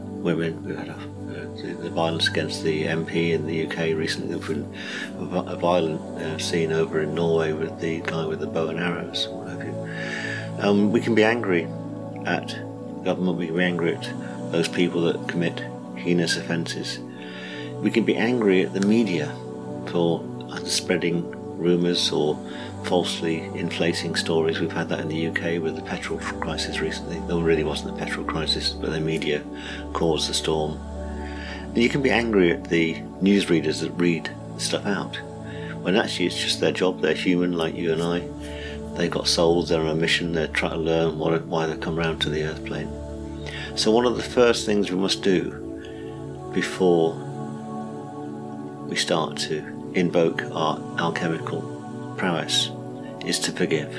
women. 0.06 0.64
We've 0.64 0.78
had 0.78 0.90
a, 0.90 0.94
a 0.94 1.48
the, 1.56 1.78
the, 1.84 1.90
violence 1.90 2.28
against 2.28 2.64
the 2.64 2.84
MP 2.84 3.32
in 3.32 3.48
the 3.48 3.68
UK 3.68 3.98
recently. 3.98 4.36
There's 4.36 4.48
been 4.48 4.74
a, 5.18 5.56
violent 5.56 6.02
uh, 6.22 6.38
scene 6.38 6.72
over 6.72 7.02
in 7.02 7.16
Norway 7.16 7.54
with 7.54 7.80
the 7.80 8.02
guy 8.02 8.26
with 8.26 8.40
the 8.40 8.48
bow 8.48 8.68
and 8.68 8.80
arrows, 8.80 9.28
what 9.30 9.50
have 9.50 9.64
you. 9.64 10.60
Um, 10.60 10.92
we 10.92 11.02
can 11.02 11.16
be 11.16 11.24
angry 11.24 11.68
at 12.26 12.48
government, 13.04 13.38
we 13.38 13.48
can 13.48 13.56
be 13.56 13.64
angry 13.64 13.96
at 13.96 14.04
those 14.52 14.68
people 14.68 15.02
that 15.02 15.28
commit 15.28 15.64
heinous 15.96 16.38
offences. 16.38 17.00
We 17.82 17.92
can 17.92 18.04
be 18.06 18.16
angry 18.16 18.66
at 18.66 18.74
the 18.74 18.82
media 18.82 19.34
for 19.88 20.24
spreading 20.66 21.30
rumours 21.58 22.12
or 22.12 22.38
falsely 22.86 23.44
inflating 23.56 24.16
stories. 24.16 24.60
We've 24.60 24.72
had 24.72 24.90
that 24.90 25.00
in 25.00 25.08
the 25.08 25.28
UK 25.28 25.62
with 25.62 25.76
the 25.76 25.82
petrol 25.82 26.20
crisis 26.20 26.80
recently. 26.80 27.20
There 27.28 27.38
really 27.38 27.64
wasn't 27.64 27.96
a 27.96 27.98
petrol 27.98 28.26
crisis, 28.26 28.72
but 28.72 28.92
the 28.92 29.00
media 29.00 29.44
caused 29.94 30.30
the 30.30 30.34
storm. 30.34 30.80
And 31.64 31.78
you 31.78 31.90
can 31.90 32.02
be 32.02 32.12
angry 32.12 32.52
at 32.52 32.70
the 32.70 32.96
newsreaders 33.22 33.82
that 33.82 33.92
read 33.92 34.30
stuff 34.58 34.86
out, 34.86 35.16
when 35.82 35.96
actually 35.96 36.28
it's 36.28 36.42
just 36.42 36.60
their 36.60 36.72
job. 36.72 37.02
They're 37.02 37.14
human 37.14 37.54
like 37.54 37.76
you 37.76 37.92
and 37.92 38.02
I. 38.02 38.28
They've 38.96 39.12
got 39.12 39.28
souls, 39.28 39.70
they're 39.70 39.82
on 39.82 39.90
a 39.90 39.96
mission, 39.96 40.32
they're 40.32 40.48
trying 40.48 40.72
to 40.72 40.78
learn 40.78 41.20
what, 41.20 41.46
why 41.46 41.68
they 41.68 41.78
come 41.78 41.98
round 41.98 42.22
to 42.22 42.30
the 42.30 42.44
earth 42.44 42.66
plane. 42.66 42.90
So, 43.78 43.92
one 43.92 44.08
of 44.08 44.18
the 44.18 44.24
first 44.24 44.66
things 44.66 44.90
we 44.90 44.98
must 44.98 45.22
do 45.22 45.52
before 46.52 47.14
we 48.90 48.96
start 48.96 49.38
to 49.38 49.92
invoke 49.94 50.42
our 50.52 50.80
alchemical 50.98 51.62
prowess 52.18 52.72
is 53.24 53.38
to 53.42 53.52
forgive. 53.52 53.92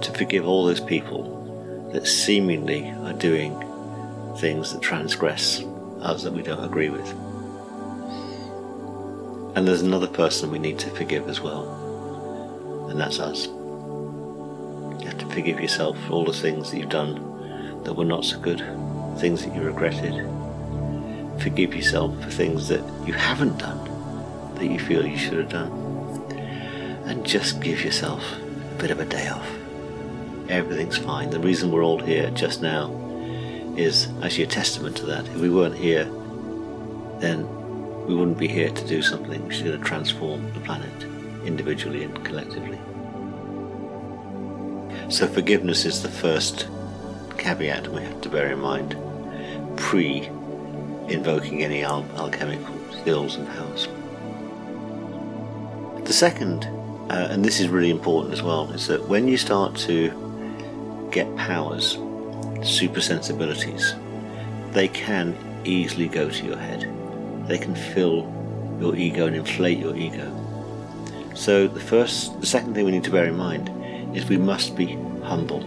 To 0.00 0.12
forgive 0.12 0.44
all 0.44 0.64
those 0.66 0.80
people 0.80 1.88
that 1.92 2.08
seemingly 2.08 2.90
are 3.04 3.12
doing 3.12 3.54
things 4.38 4.72
that 4.72 4.82
transgress 4.82 5.62
us 6.00 6.24
that 6.24 6.32
we 6.32 6.42
don't 6.42 6.64
agree 6.64 6.90
with. 6.90 7.08
And 9.56 9.68
there's 9.68 9.82
another 9.82 10.08
person 10.08 10.50
we 10.50 10.58
need 10.58 10.80
to 10.80 10.90
forgive 10.90 11.28
as 11.28 11.40
well, 11.40 12.88
and 12.90 13.00
that's 13.00 13.20
us. 13.20 13.46
You 13.46 15.06
have 15.06 15.18
to 15.18 15.26
forgive 15.26 15.60
yourself 15.60 15.96
for 16.06 16.12
all 16.12 16.24
the 16.24 16.32
things 16.32 16.72
that 16.72 16.78
you've 16.78 16.88
done 16.88 17.31
that 17.84 17.94
were 17.94 18.04
not 18.04 18.24
so 18.24 18.38
good, 18.38 18.58
things 19.18 19.44
that 19.44 19.54
you 19.54 19.62
regretted. 19.62 20.28
Forgive 21.40 21.74
yourself 21.74 22.20
for 22.22 22.30
things 22.30 22.68
that 22.68 22.82
you 23.06 23.12
haven't 23.12 23.58
done 23.58 23.92
that 24.56 24.66
you 24.66 24.78
feel 24.78 25.04
you 25.04 25.18
should 25.18 25.38
have 25.38 25.48
done 25.48 25.72
and 27.06 27.26
just 27.26 27.60
give 27.60 27.84
yourself 27.84 28.22
a 28.38 28.80
bit 28.80 28.90
of 28.90 29.00
a 29.00 29.04
day 29.04 29.28
off. 29.28 29.46
Everything's 30.48 30.98
fine. 30.98 31.30
The 31.30 31.40
reason 31.40 31.72
we're 31.72 31.84
all 31.84 31.98
here 31.98 32.30
just 32.30 32.62
now 32.62 32.92
is 33.76 34.08
actually 34.22 34.44
a 34.44 34.48
testament 34.48 34.96
to 34.98 35.06
that. 35.06 35.26
If 35.26 35.36
we 35.36 35.50
weren't 35.50 35.76
here, 35.76 36.04
then 37.18 37.48
we 38.06 38.14
wouldn't 38.14 38.38
be 38.38 38.48
here 38.48 38.70
to 38.70 38.86
do 38.86 39.02
something 39.02 39.44
which 39.46 39.56
is 39.56 39.62
going 39.62 39.80
to 39.80 39.84
transform 39.84 40.52
the 40.52 40.60
planet 40.60 41.02
individually 41.44 42.04
and 42.04 42.24
collectively. 42.24 42.78
So, 45.08 45.26
forgiveness 45.26 45.84
is 45.84 46.02
the 46.02 46.08
first 46.08 46.68
caveat 47.42 47.88
we 47.88 48.02
have 48.02 48.20
to 48.20 48.28
bear 48.28 48.52
in 48.52 48.60
mind 48.60 48.96
pre 49.76 50.28
invoking 51.08 51.62
any 51.62 51.82
al- 51.82 52.06
alchemical 52.16 52.74
skills 53.00 53.36
and 53.36 53.46
powers. 53.48 53.88
The 56.04 56.12
second 56.12 56.68
uh, 57.12 57.28
and 57.30 57.44
this 57.44 57.60
is 57.60 57.68
really 57.68 57.90
important 57.90 58.32
as 58.32 58.42
well, 58.42 58.70
is 58.72 58.86
that 58.86 59.06
when 59.06 59.28
you 59.28 59.36
start 59.36 59.76
to 59.76 61.08
get 61.12 61.34
powers, 61.36 61.98
super 62.62 63.02
sensibilities, 63.02 63.94
they 64.70 64.88
can 64.88 65.36
easily 65.64 66.08
go 66.08 66.30
to 66.30 66.46
your 66.46 66.56
head. 66.56 66.90
They 67.48 67.58
can 67.58 67.74
fill 67.74 68.32
your 68.80 68.96
ego 68.96 69.26
and 69.26 69.36
inflate 69.36 69.78
your 69.78 69.94
ego. 69.94 70.30
So 71.34 71.68
the 71.68 71.80
first, 71.80 72.40
the 72.40 72.46
second 72.46 72.74
thing 72.74 72.86
we 72.86 72.92
need 72.92 73.04
to 73.04 73.10
bear 73.10 73.26
in 73.26 73.36
mind 73.36 73.70
is 74.16 74.26
we 74.26 74.38
must 74.38 74.74
be 74.74 74.96
humble. 75.22 75.62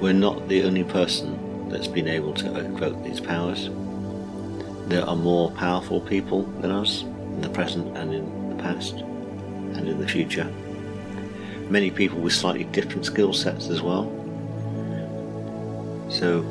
We're 0.00 0.12
not 0.12 0.46
the 0.46 0.62
only 0.62 0.84
person 0.84 1.68
that's 1.68 1.88
been 1.88 2.06
able 2.06 2.32
to 2.34 2.56
invoke 2.58 3.02
these 3.02 3.20
powers. 3.20 3.68
There 4.86 5.04
are 5.04 5.16
more 5.16 5.50
powerful 5.50 6.00
people 6.00 6.42
than 6.60 6.70
us 6.70 7.02
in 7.02 7.40
the 7.40 7.48
present 7.48 7.96
and 7.96 8.14
in 8.14 8.56
the 8.56 8.62
past 8.62 8.94
and 8.94 9.88
in 9.88 9.98
the 9.98 10.06
future. 10.06 10.50
Many 11.68 11.90
people 11.90 12.20
with 12.20 12.32
slightly 12.32 12.62
different 12.64 13.06
skill 13.06 13.32
sets 13.32 13.70
as 13.70 13.82
well. 13.82 14.04
So 16.08 16.42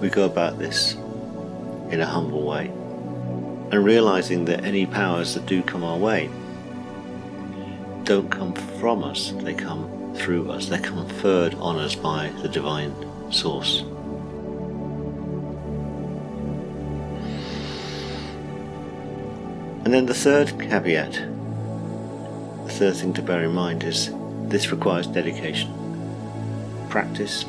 we 0.00 0.10
go 0.10 0.26
about 0.26 0.58
this 0.58 0.92
in 1.90 2.00
a 2.00 2.06
humble 2.06 2.42
way 2.46 2.66
and 3.72 3.82
realizing 3.82 4.44
that 4.44 4.64
any 4.64 4.84
powers 4.84 5.32
that 5.32 5.46
do 5.46 5.62
come 5.62 5.82
our 5.82 5.96
way 5.96 6.28
don't 8.04 8.30
come 8.30 8.52
from 8.52 9.02
us, 9.02 9.32
they 9.38 9.54
come 9.54 10.01
through 10.14 10.50
us, 10.50 10.66
they're 10.66 10.78
conferred 10.80 11.54
on 11.54 11.78
us 11.78 11.94
by 11.94 12.28
the 12.42 12.48
divine 12.48 12.94
source. 13.32 13.80
And 19.84 19.92
then 19.92 20.06
the 20.06 20.14
third 20.14 20.58
caveat 20.60 21.20
the 22.72 22.72
third 22.78 22.96
thing 22.96 23.12
to 23.14 23.22
bear 23.22 23.42
in 23.44 23.52
mind 23.52 23.82
is 23.82 24.10
this 24.48 24.70
requires 24.70 25.06
dedication, 25.06 25.70
practice, 26.88 27.44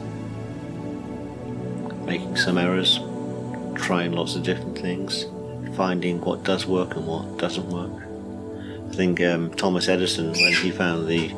making 2.06 2.36
some 2.36 2.58
errors, 2.58 3.00
trying 3.76 4.12
lots 4.12 4.36
of 4.36 4.44
different 4.44 4.78
things, 4.78 5.28
finding 5.76 6.20
what 6.22 6.44
does 6.44 6.66
work 6.66 6.96
and 6.96 7.06
what 7.06 7.38
doesn't 7.38 7.70
work. 7.70 8.04
I 8.90 8.96
think 8.96 9.22
um, 9.22 9.54
Thomas 9.54 9.88
Edison, 9.88 10.32
when 10.32 10.54
he 10.54 10.72
found 10.72 11.08
the 11.08 11.32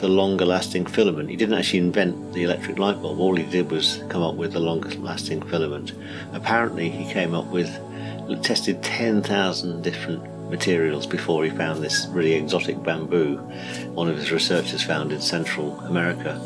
the 0.00 0.08
longer 0.08 0.46
lasting 0.46 0.86
filament, 0.86 1.28
he 1.28 1.36
didn't 1.36 1.58
actually 1.58 1.80
invent 1.80 2.32
the 2.32 2.42
electric 2.42 2.78
light 2.78 3.00
bulb. 3.02 3.20
All 3.20 3.36
he 3.36 3.44
did 3.44 3.70
was 3.70 4.02
come 4.08 4.22
up 4.22 4.34
with 4.34 4.52
the 4.52 4.60
longest 4.60 4.98
lasting 4.98 5.42
filament. 5.42 5.92
Apparently, 6.32 6.88
he 6.88 7.12
came 7.12 7.34
up 7.34 7.46
with 7.46 7.70
tested 8.42 8.82
ten 8.82 9.22
thousand 9.22 9.82
different 9.82 10.22
materials 10.50 11.06
before 11.06 11.44
he 11.44 11.50
found 11.50 11.82
this 11.82 12.06
really 12.10 12.32
exotic 12.32 12.82
bamboo 12.82 13.36
one 13.94 14.08
of 14.08 14.16
his 14.16 14.32
researchers 14.32 14.82
found 14.82 15.12
in 15.12 15.20
Central 15.20 15.78
America 15.80 16.40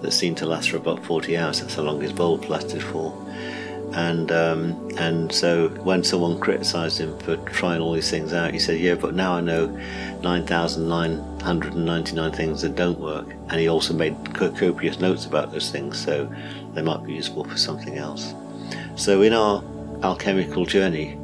that 0.00 0.12
seemed 0.12 0.36
to 0.38 0.46
last 0.46 0.70
for 0.70 0.76
about 0.76 1.04
40 1.04 1.36
hours. 1.36 1.60
That's 1.60 1.74
how 1.74 1.82
long 1.82 2.00
his 2.00 2.12
bulb 2.12 2.44
lasted 2.44 2.82
for. 2.82 3.12
And 3.94 4.30
um, 4.32 4.90
and 4.98 5.32
so 5.32 5.68
when 5.84 6.02
someone 6.02 6.40
criticised 6.40 6.98
him 6.98 7.16
for 7.20 7.36
trying 7.46 7.80
all 7.80 7.92
these 7.92 8.10
things 8.10 8.32
out, 8.32 8.52
he 8.52 8.58
said, 8.58 8.80
"Yeah, 8.80 8.96
but 8.96 9.14
now 9.14 9.34
I 9.34 9.40
know 9.40 9.66
9,999 10.22 12.32
things 12.32 12.62
that 12.62 12.74
don't 12.74 12.98
work." 12.98 13.28
And 13.50 13.60
he 13.60 13.68
also 13.68 13.94
made 13.94 14.34
copious 14.34 14.98
notes 14.98 15.26
about 15.26 15.52
those 15.52 15.70
things, 15.70 15.96
so 15.96 16.28
they 16.74 16.82
might 16.82 17.04
be 17.04 17.12
useful 17.14 17.44
for 17.44 17.56
something 17.56 17.96
else. 17.96 18.34
So 18.96 19.22
in 19.22 19.32
our 19.32 19.62
alchemical 20.02 20.66
journey, 20.66 21.16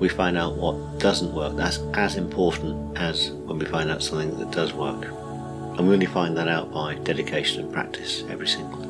we 0.00 0.08
find 0.08 0.36
out 0.36 0.56
what 0.56 0.98
doesn't 0.98 1.32
work. 1.32 1.54
That's 1.56 1.78
as 1.94 2.16
important 2.16 2.98
as 2.98 3.30
when 3.30 3.60
we 3.60 3.64
find 3.64 3.90
out 3.90 4.02
something 4.02 4.36
that 4.38 4.50
does 4.50 4.72
work. 4.72 5.04
And 5.04 5.86
we 5.86 5.94
only 5.94 6.06
find 6.06 6.36
that 6.36 6.48
out 6.48 6.72
by 6.72 6.96
dedication 6.96 7.64
and 7.64 7.72
practice 7.72 8.24
every 8.28 8.48
single 8.48 8.80
day. 8.80 8.87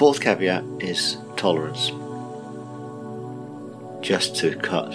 Fourth 0.00 0.22
caveat 0.22 0.64
is 0.78 1.18
tolerance. 1.36 1.92
Just 4.00 4.34
to 4.36 4.56
cut 4.56 4.94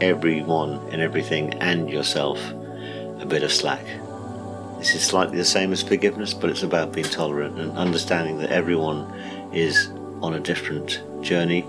everyone 0.00 0.74
and 0.92 1.02
everything 1.02 1.54
and 1.54 1.90
yourself 1.90 2.38
a 3.18 3.26
bit 3.26 3.42
of 3.42 3.52
slack. 3.52 3.84
This 4.78 4.94
is 4.94 5.02
slightly 5.02 5.38
the 5.38 5.44
same 5.44 5.72
as 5.72 5.82
forgiveness, 5.82 6.34
but 6.34 6.50
it's 6.50 6.62
about 6.62 6.92
being 6.92 7.08
tolerant 7.08 7.58
and 7.58 7.76
understanding 7.76 8.38
that 8.38 8.52
everyone 8.52 9.12
is 9.52 9.88
on 10.22 10.34
a 10.34 10.38
different 10.38 11.02
journey 11.20 11.62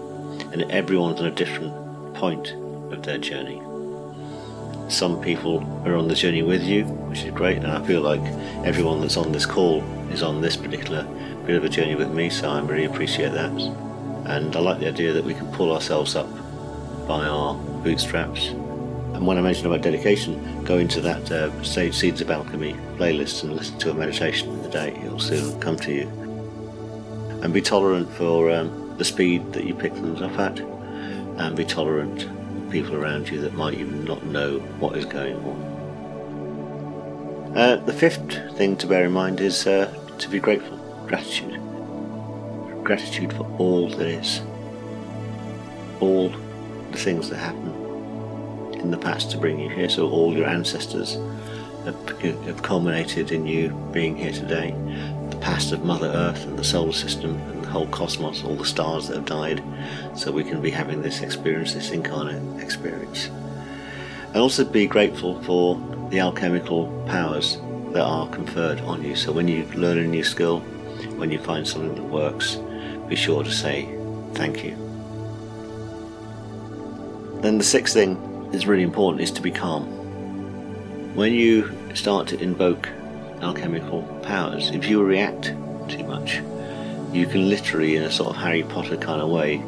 and 0.54 0.62
everyone's 0.72 1.20
on 1.20 1.26
a 1.26 1.32
different 1.32 1.74
point 2.14 2.52
of 2.94 3.02
their 3.02 3.18
journey. 3.18 3.60
Some 4.90 5.20
people 5.24 5.64
are 5.88 5.96
on 5.96 6.08
the 6.08 6.14
journey 6.14 6.44
with 6.44 6.62
you, 6.62 6.84
which 6.84 7.24
is 7.24 7.34
great, 7.34 7.58
and 7.58 7.72
I 7.72 7.84
feel 7.88 8.02
like 8.02 8.22
everyone 8.64 9.02
that's 9.02 9.18
on 9.18 9.32
this 9.32 9.48
call 9.48 9.82
is 10.12 10.22
on 10.22 10.42
this 10.42 10.56
particular 10.56 11.08
bit 11.50 11.58
of 11.58 11.64
a 11.64 11.70
journey 11.70 11.96
with 11.96 12.12
me, 12.12 12.30
so 12.30 12.48
I 12.48 12.60
really 12.60 12.86
appreciate 12.86 13.32
that. 13.32 13.52
And 14.30 14.56
I 14.56 14.60
like 14.60 14.80
the 14.80 14.88
idea 14.88 15.14
that 15.14 15.26
we 15.26 15.34
can 15.34 15.52
pull 15.52 15.74
ourselves 15.74 16.16
up 16.16 16.30
by 17.08 17.26
our 17.26 17.56
bootstraps. 17.84 18.50
And 18.50 19.26
when 19.26 19.40
I 19.40 19.42
mentioned 19.42 19.66
about 19.66 19.82
dedication, 19.82 20.64
go 20.64 20.78
into 20.78 21.02
that 21.02 21.32
uh, 21.32 21.64
Sage 21.64 21.96
Seeds 21.96 22.22
of 22.22 22.30
Alchemy 22.30 22.74
playlist 22.98 23.42
and 23.42 23.56
listen 23.56 23.80
to 23.80 23.90
a 23.90 23.96
meditation 23.96 24.50
in 24.50 24.62
the 24.62 24.70
day. 24.70 24.94
It'll 25.04 25.20
soon 25.20 25.60
come 25.60 25.76
to 25.78 25.92
you. 25.92 26.08
And 27.42 27.52
be 27.52 27.64
tolerant 27.64 28.12
for 28.14 28.52
um, 28.52 28.96
the 29.00 29.06
speed 29.06 29.52
that 29.54 29.64
you 29.64 29.74
pick 29.74 29.94
things 29.94 30.22
up 30.22 30.38
at 30.38 30.60
and 30.60 31.56
be 31.56 31.66
tolerant 31.66 32.26
of 32.26 32.70
people 32.70 32.96
around 32.96 33.28
you 33.28 33.42
that 33.42 33.56
might 33.56 33.74
even 33.74 34.06
not 34.06 34.24
know 34.24 34.60
what 34.78 34.96
is 34.96 35.06
going 35.06 35.36
on. 35.38 35.58
Uh, 37.58 37.78
the 37.88 37.94
fifth 37.94 38.56
thing 38.56 38.78
to 38.78 38.86
bear 38.86 39.06
in 39.06 39.12
mind 39.12 39.42
is 39.42 39.66
uh, 39.66 39.92
to 40.20 40.30
be 40.30 40.40
grateful, 40.40 40.79
gratitude. 41.10 41.60
gratitude 42.84 43.34
for 43.34 43.46
all 43.58 43.90
that 43.90 44.08
is, 44.08 44.42
all 46.00 46.30
the 46.92 46.98
things 46.98 47.30
that 47.30 47.38
happen 47.38 47.70
in 48.74 48.92
the 48.92 48.98
past 48.98 49.32
to 49.32 49.38
bring 49.38 49.60
you 49.60 49.70
here. 49.70 49.90
So 49.90 50.08
all 50.10 50.34
your 50.34 50.48
ancestors 50.48 51.18
have, 51.86 52.22
have 52.46 52.62
culminated 52.62 53.32
in 53.32 53.48
you 53.48 53.70
being 53.92 54.16
here 54.16 54.32
today. 54.32 54.76
The 55.32 55.38
past 55.38 55.72
of 55.72 55.84
Mother 55.84 56.08
Earth 56.08 56.46
and 56.46 56.58
the 56.58 56.64
solar 56.64 56.94
system 56.94 57.36
and 57.50 57.64
the 57.64 57.70
whole 57.70 57.88
cosmos, 57.88 58.44
all 58.44 58.56
the 58.56 58.66
stars 58.66 59.08
that 59.08 59.16
have 59.18 59.26
died, 59.26 59.64
so 60.16 60.32
we 60.32 60.44
can 60.44 60.62
be 60.62 60.70
having 60.70 61.02
this 61.02 61.22
experience, 61.22 61.74
this 61.74 61.90
incarnate 61.90 62.62
experience. 62.62 63.30
And 64.28 64.38
also 64.38 64.64
be 64.64 64.86
grateful 64.86 65.42
for 65.42 65.76
the 66.12 66.20
alchemical 66.20 66.88
powers 67.08 67.58
that 67.94 68.04
are 68.04 68.28
conferred 68.30 68.80
on 68.82 69.04
you. 69.04 69.16
So 69.16 69.32
when 69.32 69.48
you 69.48 69.66
learn 69.74 69.98
a 69.98 70.06
new 70.06 70.24
skill, 70.24 70.64
when 71.18 71.32
you 71.32 71.40
find 71.40 71.68
something 71.68 71.96
that 71.96 72.04
works, 72.04 72.58
be 73.08 73.16
sure 73.16 73.44
to 73.44 73.52
say 73.52 73.94
thank 74.34 74.64
you. 74.64 74.76
Then 77.42 77.58
the 77.58 77.64
sixth 77.64 77.94
thing 77.94 78.18
is 78.54 78.68
really 78.68 78.84
important 78.84 79.22
is 79.22 79.32
to 79.32 79.42
be 79.42 79.52
calm. 79.52 79.86
When 81.16 81.34
you 81.34 81.76
start 81.96 82.28
to 82.30 82.40
invoke 82.40 82.88
alchemical 83.42 84.04
powers, 84.24 84.70
if 84.72 84.88
you 84.90 85.04
react 85.04 85.54
too 85.88 86.04
much, 86.04 86.42
you 87.12 87.26
can 87.26 87.50
literally, 87.50 87.96
in 87.96 88.04
a 88.04 88.12
sort 88.12 88.30
of 88.30 88.36
Harry 88.36 88.64
Potter 88.64 88.98
kind 88.98 89.22
of 89.22 89.30
way, 89.30 89.64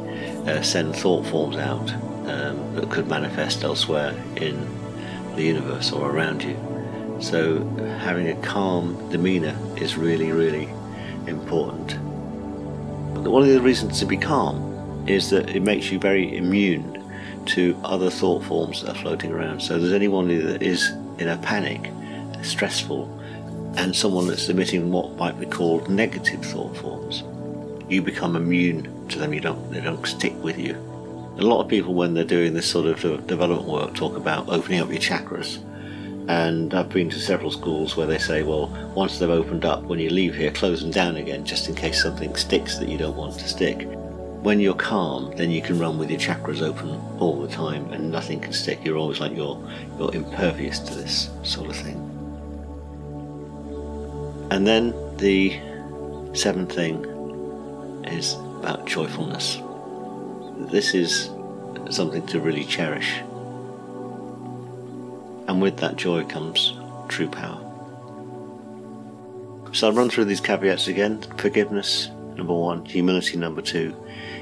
uh, 0.46 0.62
send 0.62 0.94
thought 0.94 1.26
forms 1.26 1.56
out 1.56 1.92
um, 2.28 2.74
that 2.74 2.90
could 2.90 3.08
manifest 3.08 3.64
elsewhere 3.64 4.14
in 4.36 4.66
the 5.34 5.42
universe 5.42 5.92
or 5.92 6.10
around 6.10 6.42
you. 6.42 6.56
So, 7.20 7.64
having 8.00 8.28
a 8.28 8.36
calm 8.42 9.10
demeanour 9.10 9.56
is 9.76 9.96
really, 9.96 10.30
really 10.30 10.68
important. 11.26 11.88
But 13.14 13.30
one 13.30 13.42
of 13.42 13.48
the 13.48 13.60
reasons 13.60 13.98
to 14.00 14.06
be 14.06 14.16
calm 14.16 15.04
is 15.06 15.30
that 15.30 15.50
it 15.50 15.60
makes 15.60 15.90
you 15.90 15.98
very 15.98 16.36
immune 16.36 16.98
to 17.46 17.78
other 17.84 18.10
thought 18.10 18.44
forms 18.44 18.82
that 18.82 18.96
are 18.96 19.00
floating 19.00 19.32
around. 19.32 19.60
So, 19.60 19.78
there's 19.78 19.92
anyone 19.92 20.28
that 20.28 20.62
is 20.62 20.90
in 21.18 21.28
a 21.28 21.36
panic, 21.38 21.90
stressful, 22.42 23.08
and 23.76 23.94
someone 23.94 24.26
that's 24.26 24.48
emitting 24.48 24.90
what 24.90 25.16
might 25.16 25.38
be 25.38 25.46
called 25.46 25.88
negative 25.88 26.44
thought 26.44 26.76
forms, 26.76 27.22
you 27.88 28.02
become 28.02 28.36
immune 28.36 29.08
to 29.08 29.18
them. 29.18 29.32
You 29.32 29.40
don't, 29.40 29.70
they 29.70 29.80
don't 29.80 30.06
stick 30.06 30.34
with 30.42 30.58
you. 30.58 30.74
A 31.38 31.42
lot 31.42 31.62
of 31.62 31.68
people, 31.68 31.94
when 31.94 32.14
they're 32.14 32.24
doing 32.24 32.52
this 32.52 32.70
sort 32.70 32.86
of 32.86 33.26
development 33.26 33.68
work, 33.68 33.94
talk 33.94 34.16
about 34.16 34.48
opening 34.48 34.80
up 34.80 34.90
your 34.90 35.00
chakras. 35.00 35.58
And 36.28 36.72
I've 36.72 36.88
been 36.88 37.10
to 37.10 37.18
several 37.18 37.50
schools 37.50 37.96
where 37.96 38.06
they 38.06 38.18
say, 38.18 38.42
well, 38.42 38.68
once 38.94 39.18
they've 39.18 39.28
opened 39.28 39.64
up, 39.64 39.82
when 39.82 39.98
you 39.98 40.08
leave 40.10 40.34
here, 40.34 40.52
close 40.52 40.80
them 40.80 40.90
down 40.90 41.16
again 41.16 41.44
just 41.44 41.68
in 41.68 41.74
case 41.74 42.02
something 42.02 42.34
sticks 42.36 42.78
that 42.78 42.88
you 42.88 42.96
don't 42.96 43.16
want 43.16 43.38
to 43.38 43.48
stick. 43.48 43.88
When 44.42 44.60
you're 44.60 44.74
calm, 44.74 45.32
then 45.36 45.50
you 45.50 45.62
can 45.62 45.78
run 45.78 45.98
with 45.98 46.10
your 46.10 46.20
chakras 46.20 46.62
open 46.62 46.90
all 47.18 47.40
the 47.40 47.48
time 47.48 47.92
and 47.92 48.10
nothing 48.10 48.40
can 48.40 48.52
stick. 48.52 48.80
You're 48.84 48.96
always 48.96 49.20
like 49.20 49.34
you're, 49.34 49.60
you're 49.98 50.14
impervious 50.14 50.78
to 50.80 50.94
this 50.94 51.30
sort 51.42 51.70
of 51.70 51.76
thing. 51.76 51.96
And 54.50 54.66
then 54.66 54.94
the 55.16 55.58
seventh 56.34 56.72
thing 56.72 57.04
is 58.06 58.34
about 58.60 58.86
joyfulness. 58.86 59.58
This 60.70 60.94
is 60.94 61.30
something 61.90 62.26
to 62.26 62.40
really 62.40 62.64
cherish. 62.64 63.20
And 65.48 65.60
with 65.60 65.76
that 65.78 65.96
joy 65.96 66.24
comes 66.24 66.74
true 67.08 67.28
power. 67.28 67.68
So 69.72 69.88
I'll 69.88 69.94
run 69.94 70.10
through 70.10 70.26
these 70.26 70.40
caveats 70.40 70.88
again 70.88 71.22
forgiveness, 71.38 72.08
number 72.36 72.54
one, 72.54 72.84
humility, 72.84 73.38
number 73.38 73.62
two, 73.62 73.96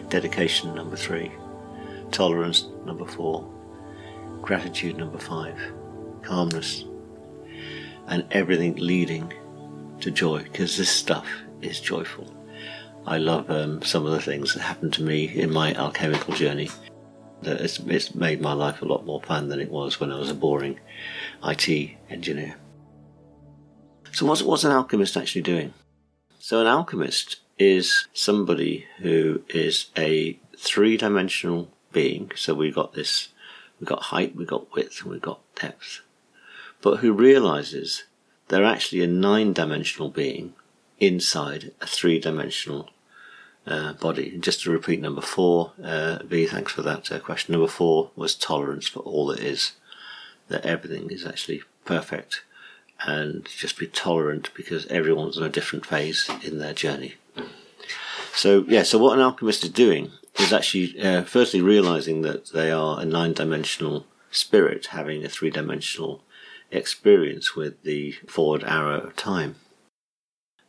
dedication, 0.09 0.75
number 0.75 0.97
three, 0.97 1.31
tolerance, 2.11 2.67
number 2.85 3.05
four, 3.05 3.49
gratitude, 4.43 4.97
number 4.97 5.19
five, 5.19 5.57
calmness, 6.23 6.85
and 8.09 8.27
everything 8.33 8.75
leading 8.77 9.33
to 10.01 10.11
joy 10.11 10.43
because 10.43 10.77
this 10.77 10.91
stuff 10.91 11.29
is 11.63 11.81
joyful. 11.81 12.27
I 13.07 13.19
love 13.19 13.51
um, 13.51 13.83
some 13.83 14.05
of 14.07 14.13
the 14.13 14.21
things 14.21 14.55
that 14.55 14.61
happened 14.61 14.93
to 14.95 15.03
me 15.03 15.25
in 15.27 15.53
my 15.53 15.75
alchemical 15.75 16.35
journey. 16.35 16.71
That 17.43 17.61
it's, 17.61 17.79
it's 17.81 18.15
made 18.15 18.41
my 18.41 18.53
life 18.53 18.83
a 18.83 18.87
lot 18.87 19.07
more 19.07 19.23
fun 19.23 19.49
than 19.49 19.61
it 19.61 19.71
was 19.71 19.99
when 19.99 20.13
I 20.13 20.19
was 20.19 20.31
a 20.31 20.35
boring 20.35 20.79
IT 21.45 21.97
engineer. 22.09 22.57
So, 24.13 24.27
what's, 24.27 24.43
what's 24.43 24.65
an 24.65 24.73
alchemist 24.73 25.17
actually 25.17 25.43
doing? 25.43 25.73
So, 26.39 26.61
an 26.61 26.67
alchemist 26.67 27.41
is 27.59 28.09
somebody 28.13 28.87
who 28.99 29.43
is 29.49 29.87
a 29.97 30.39
three 30.59 30.97
dimensional 30.97 31.71
being. 31.93 32.33
So, 32.35 32.55
we've 32.55 32.75
got 32.75 32.95
this, 32.95 33.29
we've 33.79 33.89
got 33.89 34.05
height, 34.05 34.35
we've 34.37 34.47
got 34.47 34.75
width, 34.75 35.03
and 35.03 35.11
we've 35.11 35.23
got 35.23 35.41
depth. 35.55 36.01
But 36.83 36.99
who 36.99 37.13
realizes 37.13 38.05
they're 38.49 38.65
actually 38.65 39.03
a 39.03 39.07
nine 39.07 39.53
dimensional 39.53 40.11
being 40.11 40.55
inside 40.99 41.73
a 41.81 41.87
three 41.87 42.19
dimensional 42.19 42.91
uh, 43.67 43.93
body. 43.95 44.37
just 44.39 44.63
to 44.63 44.71
repeat 44.71 45.01
number 45.01 45.21
four, 45.21 45.73
uh, 45.83 46.19
B, 46.29 46.47
thanks 46.47 46.73
for 46.73 46.83
that 46.83 47.11
uh, 47.13 47.19
question. 47.19 47.53
Number 47.53 47.69
four 47.69 48.11
was 48.17 48.35
tolerance 48.35 48.89
for 48.89 49.01
all 49.01 49.27
that 49.27 49.41
is, 49.41 49.73
that 50.49 50.67
everything 50.67 51.11
is 51.11 51.27
actually 51.27 51.63
perfect, 51.85 52.43
and 53.07 53.47
just 53.47 53.79
be 53.79 53.87
tolerant 53.87 54.51
because 54.55 54.87
everyone's 54.87 55.39
on 55.39 55.45
a 55.45 55.49
different 55.49 55.87
phase 55.87 56.31
in 56.43 56.59
their 56.59 56.75
journey. 56.75 57.15
So, 58.35 58.65
yeah, 58.69 58.85
so 58.85 58.99
what 58.99 59.15
an 59.15 59.25
alchemist 59.25 59.65
is 59.65 59.71
doing 59.71 60.13
is 60.39 60.53
actually 60.53 61.01
uh, 61.01 61.23
firstly 61.23 61.61
realizing 61.61 62.23
that 62.23 62.53
they 62.53 62.71
are 62.71 63.01
a 63.01 63.05
nine 63.05 63.33
dimensional 63.33 64.07
spirit 64.31 64.87
having 64.87 65.25
a 65.25 65.29
three 65.29 65.51
dimensional 65.51 66.23
experience 66.71 67.57
with 67.57 67.83
the 67.83 68.13
forward 68.29 68.63
arrow 68.65 69.01
of 69.01 69.17
time. 69.17 69.57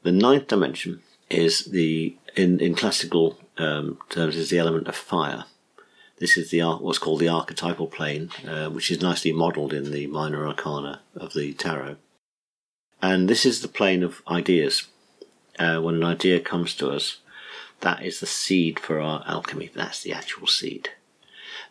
The 0.03 0.11
ninth 0.11 0.47
dimension 0.47 1.01
is 1.29 1.65
the 1.65 2.17
in 2.35 2.59
in 2.59 2.75
classical 2.75 3.37
um, 3.57 3.99
terms 4.09 4.35
is 4.35 4.49
the 4.49 4.59
element 4.59 4.87
of 4.87 4.95
fire. 4.95 5.45
This 6.19 6.37
is 6.37 6.51
the 6.51 6.61
what's 6.61 6.99
called 6.99 7.19
the 7.19 7.29
archetypal 7.29 7.87
plane, 7.87 8.29
uh, 8.47 8.69
which 8.69 8.91
is 8.91 9.01
nicely 9.01 9.31
modelled 9.31 9.73
in 9.73 9.91
the 9.91 10.07
minor 10.07 10.47
arcana 10.47 11.01
of 11.15 11.33
the 11.33 11.53
tarot. 11.53 11.97
And 13.01 13.27
this 13.27 13.45
is 13.45 13.61
the 13.61 13.67
plane 13.67 14.03
of 14.03 14.21
ideas. 14.27 14.87
Uh, 15.57 15.79
when 15.79 15.95
an 15.95 16.03
idea 16.03 16.39
comes 16.39 16.75
to 16.75 16.89
us, 16.91 17.17
that 17.81 18.03
is 18.03 18.19
the 18.19 18.27
seed 18.27 18.79
for 18.79 18.99
our 18.99 19.23
alchemy. 19.27 19.71
That's 19.73 20.01
the 20.01 20.13
actual 20.13 20.47
seed. 20.47 20.89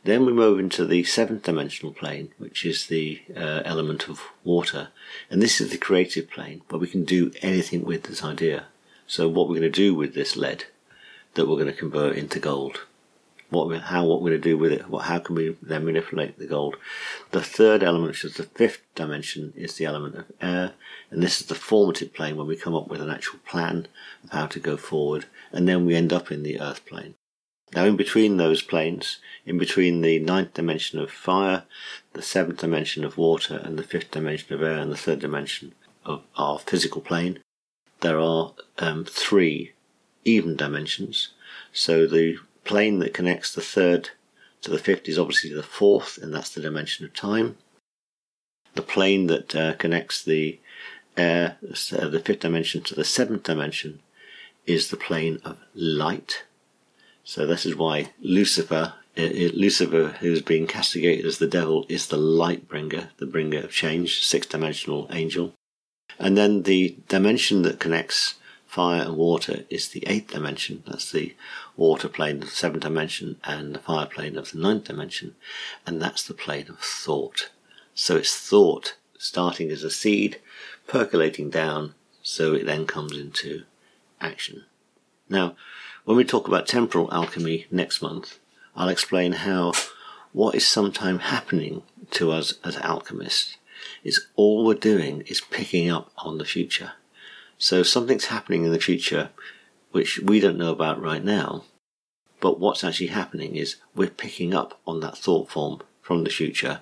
Then 0.03 0.25
we 0.25 0.33
move 0.33 0.59
into 0.59 0.87
the 0.87 1.05
seventh 1.05 1.45
dimensional 1.45 1.93
plane, 1.93 2.33
which 2.39 2.65
is 2.65 2.87
the 2.87 3.21
uh, 3.37 3.63
element 3.65 4.09
of 4.09 4.23
water. 4.43 4.89
And 5.31 5.43
this 5.43 5.61
is 5.61 5.71
the 5.71 5.79
creative 5.79 6.31
plane 6.31 6.63
where 6.69 6.81
we 6.81 6.89
can 6.89 7.05
do 7.05 7.33
anything 7.43 7.85
with 7.85 8.05
this 8.05 8.25
idea. 8.25 8.67
So 9.11 9.29
what 9.29 9.49
we're 9.49 9.59
going 9.59 9.63
to 9.63 9.71
do 9.71 9.93
with 9.93 10.15
this 10.15 10.37
lead 10.37 10.67
that 11.35 11.49
we're 11.49 11.57
going 11.57 11.67
to 11.67 11.73
convert 11.73 12.15
into 12.17 12.39
gold. 12.39 12.83
What 13.49 13.77
how 13.81 14.05
what 14.05 14.23
we're 14.23 14.31
going 14.31 14.43
to 14.43 14.49
do 14.51 14.57
with 14.57 14.71
it? 14.71 14.89
What, 14.89 15.07
how 15.07 15.19
can 15.19 15.35
we 15.35 15.57
then 15.61 15.85
manipulate 15.85 16.39
the 16.39 16.47
gold? 16.47 16.77
The 17.33 17.43
third 17.43 17.83
element, 17.83 18.13
which 18.13 18.25
is 18.25 18.35
the 18.35 18.45
fifth 18.45 18.83
dimension, 18.95 19.53
is 19.57 19.75
the 19.75 19.85
element 19.85 20.15
of 20.15 20.27
air, 20.41 20.75
and 21.11 21.25
this 21.25 21.41
is 21.41 21.49
the 21.49 21.57
formative 21.57 22.15
plane 22.15 22.37
when 22.37 22.47
we 22.47 22.55
come 22.55 22.77
up 22.77 22.87
with 22.87 23.01
an 23.01 23.11
actual 23.11 23.41
plan 23.41 23.89
of 24.23 24.31
how 24.31 24.47
to 24.47 24.61
go 24.61 24.77
forward, 24.77 25.25
and 25.51 25.67
then 25.67 25.85
we 25.85 25.97
end 25.97 26.13
up 26.13 26.31
in 26.31 26.45
the 26.45 26.61
earth 26.61 26.87
plane. 26.87 27.17
Now, 27.75 27.87
in 27.87 27.97
between 27.97 28.37
those 28.37 28.63
planes, 28.63 29.19
in 29.45 29.59
between 29.59 30.03
the 30.03 30.21
ninth 30.21 30.55
dimension 30.55 31.01
of 31.01 31.11
fire, 31.11 31.65
the 32.13 32.23
seventh 32.23 32.61
dimension 32.61 33.05
of 33.05 33.19
water, 33.19 33.57
and 33.57 33.77
the 33.77 33.83
fifth 33.83 34.13
dimension 34.13 34.55
of 34.55 34.63
air, 34.63 34.79
and 34.79 34.93
the 34.93 34.97
third 34.97 35.19
dimension 35.19 35.75
of 36.05 36.23
our 36.37 36.61
physical 36.61 37.01
plane, 37.01 37.41
there 38.01 38.19
are 38.19 38.55
um, 38.79 39.05
three 39.05 39.73
even 40.25 40.57
dimensions. 40.57 41.29
So 41.73 42.07
the 42.07 42.37
plane 42.65 42.99
that 43.01 43.15
connects 43.15 43.55
the 43.55 43.61
third 43.61 44.11
to 44.63 44.71
the 44.71 44.79
fifth 44.79 45.09
is 45.09 45.19
obviously 45.19 45.53
the 45.53 45.63
fourth, 45.63 46.19
and 46.19 46.35
that's 46.35 46.51
the 46.51 46.61
dimension 46.61 47.05
of 47.05 47.15
time. 47.15 47.57
The 48.75 48.83
plane 48.83 49.27
that 49.27 49.55
uh, 49.55 49.75
connects 49.75 50.23
the 50.23 50.61
air, 51.17 51.57
uh, 51.63 52.09
the 52.09 52.23
fifth 52.25 52.41
dimension 52.41 52.83
to 52.83 52.95
the 52.95 53.05
seventh 53.05 53.45
dimension, 53.45 54.01
is 54.67 54.89
the 54.89 54.97
plane 54.97 55.39
of 55.45 55.59
light 55.75 56.45
so 57.31 57.47
this 57.47 57.65
is 57.65 57.77
why 57.77 58.11
Lucifer, 58.21 58.95
Lucifer, 59.17 60.17
who's 60.19 60.43
being 60.43 60.67
castigated 60.67 61.27
as 61.27 61.39
the 61.39 61.47
devil, 61.47 61.87
is 61.89 62.07
the 62.07 62.17
light 62.17 62.67
bringer, 62.67 63.11
the 63.19 63.27
bringer 63.27 63.61
of 63.61 63.71
change, 63.71 64.25
six 64.25 64.47
dimensional 64.47 65.07
angel. 65.13 65.53
And 66.21 66.37
then 66.37 66.65
the 66.65 66.97
dimension 67.09 67.63
that 67.63 67.81
connects 67.81 68.35
fire 68.67 69.03
and 69.03 69.17
water 69.17 69.65
is 69.71 69.89
the 69.89 70.07
eighth 70.07 70.33
dimension. 70.33 70.85
That's 70.87 71.11
the 71.11 71.35
water 71.79 72.09
plane 72.09 72.37
of 72.37 72.51
the 72.51 72.55
seventh 72.55 72.83
dimension 72.83 73.39
and 73.43 73.75
the 73.75 73.79
fire 73.79 74.07
plane 74.07 74.37
of 74.37 74.53
the 74.53 74.59
ninth 74.59 74.85
dimension. 74.85 75.35
And 75.87 76.01
that's 76.01 76.23
the 76.23 76.35
plane 76.35 76.67
of 76.69 76.79
thought. 76.79 77.51
So 77.95 78.17
it's 78.17 78.37
thought 78.37 78.97
starting 79.19 79.71
as 79.71 79.83
a 79.83 79.91
seed, 79.91 80.41
percolating 80.87 81.49
down, 81.49 81.95
so 82.23 82.53
it 82.53 82.67
then 82.67 82.87
comes 82.87 83.17
into 83.17 83.65
action. 84.21 84.65
Now, 85.29 85.57
when 86.05 86.19
we 86.19 86.25
talk 86.25 86.47
about 86.47 86.69
temporal 86.69 87.13
alchemy 87.13 87.67
next 87.71 88.03
month, 88.03 88.39
I'll 88.77 88.89
explain 88.89 89.33
how 89.33 89.73
what 90.33 90.55
is 90.55 90.69
sometimes 90.69 91.23
happening 91.23 91.83
to 92.13 92.31
us 92.31 92.55
as 92.63 92.77
alchemists 92.77 93.57
is 94.03 94.27
all 94.37 94.65
we're 94.65 94.75
doing 94.75 95.23
is 95.23 95.41
picking 95.41 95.91
up 95.91 96.11
on 96.19 96.39
the 96.39 96.45
future. 96.45 96.93
So 97.59 97.83
something's 97.83 98.27
happening 98.27 98.65
in 98.65 98.73
the 98.73 98.81
future 98.81 99.31
which 99.91 100.21
we 100.21 100.41
don't 100.41 100.59
know 100.59 100.73
about 100.73 101.03
right 101.03 101.25
now, 101.25 101.65
but 102.41 102.61
what's 102.61 102.85
actually 102.85 103.09
happening 103.09 103.57
is 103.57 103.77
we're 103.95 104.09
picking 104.09 104.55
up 104.55 104.79
on 104.87 105.01
that 105.01 105.19
thought 105.19 105.51
form 105.51 105.81
from 106.01 106.25
the 106.25 106.31
future, 106.31 106.81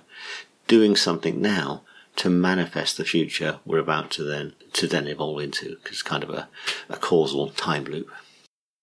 doing 0.66 0.94
something 0.94 1.40
now 1.40 1.82
to 2.16 2.28
manifest 2.28 2.96
the 2.96 3.04
future 3.04 3.60
we're 3.64 3.78
about 3.78 4.10
to 4.10 4.24
then 4.24 4.52
to 4.72 4.86
then 4.86 5.06
evolve 5.06 5.40
into, 5.40 5.76
because 5.76 5.92
it's 5.92 6.02
kind 6.02 6.22
of 6.22 6.30
a, 6.30 6.48
a 6.88 6.96
causal 6.96 7.48
time 7.50 7.84
loop. 7.84 8.10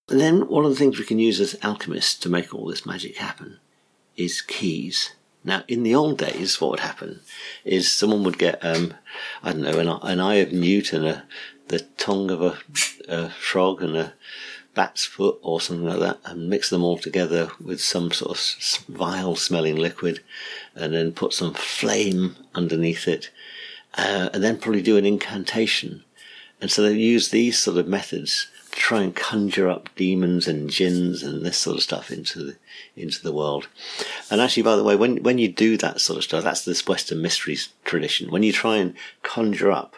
And 0.09 0.19
then 0.19 0.47
one 0.47 0.65
of 0.65 0.71
the 0.71 0.77
things 0.77 0.97
we 0.97 1.05
can 1.05 1.19
use 1.19 1.39
as 1.39 1.57
alchemists 1.63 2.15
to 2.19 2.29
make 2.29 2.53
all 2.53 2.67
this 2.67 2.85
magic 2.85 3.17
happen 3.17 3.59
is 4.15 4.41
keys. 4.41 5.15
Now, 5.45 5.63
in 5.67 5.83
the 5.83 5.93
old 5.93 6.17
days, 6.17 6.59
what 6.59 6.71
would 6.71 6.79
happen 6.79 7.21
is 7.63 7.91
someone 7.91 8.23
would 8.23 8.39
get, 8.39 8.65
um, 8.65 8.95
I 9.43 9.51
don't 9.51 9.61
know, 9.61 9.79
an, 9.79 9.87
an 9.87 10.19
eye 10.19 10.35
of 10.35 10.51
newt 10.51 10.91
and 10.91 11.05
a, 11.05 11.23
the 11.67 11.81
tongue 11.97 12.31
of 12.31 12.41
a, 12.41 12.57
a 13.07 13.29
frog 13.29 13.83
and 13.83 13.95
a 13.95 14.13
bat's 14.73 15.05
foot 15.05 15.39
or 15.43 15.61
something 15.61 15.85
like 15.85 15.99
that 15.99 16.19
and 16.25 16.49
mix 16.49 16.69
them 16.69 16.83
all 16.83 16.97
together 16.97 17.49
with 17.63 17.79
some 17.79 18.11
sort 18.11 18.37
of 18.37 18.85
vile 18.89 19.35
smelling 19.35 19.75
liquid 19.75 20.21
and 20.73 20.93
then 20.93 21.13
put 21.13 21.31
some 21.31 21.53
flame 21.53 22.35
underneath 22.55 23.07
it 23.07 23.29
uh, 23.97 24.29
and 24.33 24.43
then 24.43 24.57
probably 24.57 24.81
do 24.81 24.97
an 24.97 25.05
incantation. 25.05 26.03
And 26.59 26.71
so 26.71 26.81
they 26.81 26.93
use 26.93 27.29
these 27.29 27.59
sort 27.59 27.77
of 27.77 27.87
methods 27.87 28.47
try 28.75 29.01
and 29.01 29.15
conjure 29.15 29.69
up 29.69 29.89
demons 29.95 30.47
and 30.47 30.69
jinns 30.69 31.23
and 31.23 31.45
this 31.45 31.57
sort 31.57 31.77
of 31.77 31.83
stuff 31.83 32.11
into 32.11 32.43
the, 32.43 32.55
into 32.95 33.21
the 33.23 33.33
world. 33.33 33.67
And 34.29 34.41
actually, 34.41 34.63
by 34.63 34.75
the 34.75 34.83
way, 34.83 34.95
when, 34.95 35.23
when 35.23 35.37
you 35.37 35.47
do 35.47 35.77
that 35.77 36.01
sort 36.01 36.17
of 36.17 36.23
stuff, 36.23 36.43
that's 36.43 36.65
this 36.65 36.85
Western 36.85 37.21
mysteries 37.21 37.69
tradition. 37.85 38.29
When 38.29 38.43
you 38.43 38.51
try 38.51 38.77
and 38.77 38.93
conjure 39.23 39.71
up 39.71 39.95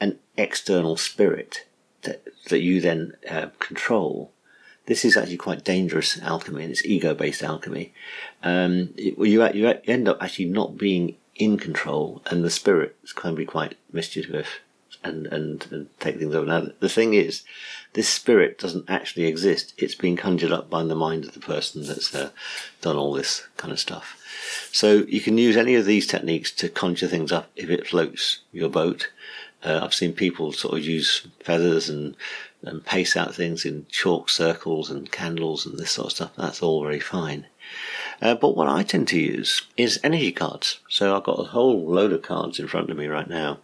an 0.00 0.18
external 0.36 0.96
spirit, 0.96 1.66
that, 2.02 2.22
that 2.48 2.60
you 2.60 2.80
then 2.80 3.14
uh, 3.28 3.48
control, 3.58 4.30
this 4.86 5.04
is 5.04 5.16
actually 5.16 5.36
quite 5.36 5.64
dangerous 5.64 6.20
alchemy, 6.22 6.62
and 6.62 6.70
it's 6.70 6.84
ego-based 6.84 7.42
alchemy. 7.42 7.92
Um, 8.44 8.94
you, 8.96 9.50
you 9.52 9.66
end 9.86 10.08
up 10.08 10.22
actually 10.22 10.46
not 10.46 10.78
being 10.78 11.16
in 11.34 11.58
control, 11.58 12.22
and 12.30 12.44
the 12.44 12.50
spirit 12.50 12.96
can 13.16 13.34
be 13.34 13.44
quite 13.44 13.76
mischievous 13.92 14.46
and, 15.04 15.26
and, 15.28 15.66
and 15.70 15.88
take 16.00 16.18
things 16.18 16.34
over. 16.34 16.46
Now, 16.46 16.68
the 16.80 16.88
thing 16.88 17.14
is, 17.14 17.42
this 17.92 18.08
spirit 18.08 18.58
doesn't 18.58 18.88
actually 18.88 19.26
exist. 19.26 19.74
It's 19.78 19.94
been 19.94 20.16
conjured 20.16 20.52
up 20.52 20.68
by 20.68 20.82
the 20.84 20.94
mind 20.94 21.24
of 21.24 21.32
the 21.32 21.40
person 21.40 21.86
that's 21.86 22.14
uh, 22.14 22.30
done 22.80 22.96
all 22.96 23.12
this 23.12 23.46
kind 23.56 23.72
of 23.72 23.80
stuff. 23.80 24.16
So 24.72 25.04
you 25.08 25.20
can 25.20 25.38
use 25.38 25.56
any 25.56 25.74
of 25.74 25.86
these 25.86 26.06
techniques 26.06 26.52
to 26.52 26.68
conjure 26.68 27.08
things 27.08 27.32
up 27.32 27.50
if 27.56 27.70
it 27.70 27.86
floats 27.86 28.40
your 28.52 28.68
boat. 28.68 29.10
Uh, 29.62 29.80
I've 29.82 29.94
seen 29.94 30.12
people 30.12 30.52
sort 30.52 30.78
of 30.78 30.84
use 30.84 31.26
feathers 31.40 31.88
and, 31.88 32.14
and 32.62 32.84
pace 32.84 33.16
out 33.16 33.34
things 33.34 33.64
in 33.64 33.86
chalk 33.90 34.28
circles 34.28 34.90
and 34.90 35.10
candles 35.10 35.66
and 35.66 35.78
this 35.78 35.92
sort 35.92 36.06
of 36.06 36.12
stuff. 36.12 36.36
That's 36.36 36.62
all 36.62 36.82
very 36.82 37.00
fine. 37.00 37.46
Uh, 38.20 38.34
but 38.34 38.56
what 38.56 38.68
I 38.68 38.82
tend 38.82 39.08
to 39.08 39.20
use 39.20 39.62
is 39.76 40.00
energy 40.02 40.32
cards. 40.32 40.80
So 40.88 41.16
I've 41.16 41.24
got 41.24 41.38
a 41.38 41.44
whole 41.44 41.86
load 41.86 42.12
of 42.12 42.22
cards 42.22 42.58
in 42.58 42.66
front 42.66 42.90
of 42.90 42.96
me 42.96 43.06
right 43.06 43.28
now. 43.28 43.58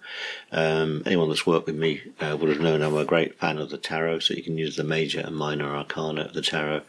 Um, 0.52 1.02
anyone 1.04 1.28
that's 1.28 1.46
worked 1.46 1.66
with 1.66 1.74
me 1.74 2.02
uh, 2.20 2.36
would 2.38 2.48
have 2.48 2.60
known 2.60 2.82
I'm 2.82 2.96
a 2.96 3.04
great 3.04 3.38
fan 3.38 3.58
of 3.58 3.70
the 3.70 3.78
tarot, 3.78 4.20
so 4.20 4.34
you 4.34 4.42
can 4.42 4.56
use 4.56 4.76
the 4.76 4.84
major 4.84 5.20
and 5.20 5.36
minor 5.36 5.74
arcana 5.74 6.22
of 6.22 6.34
the 6.34 6.42
tarot. 6.42 6.82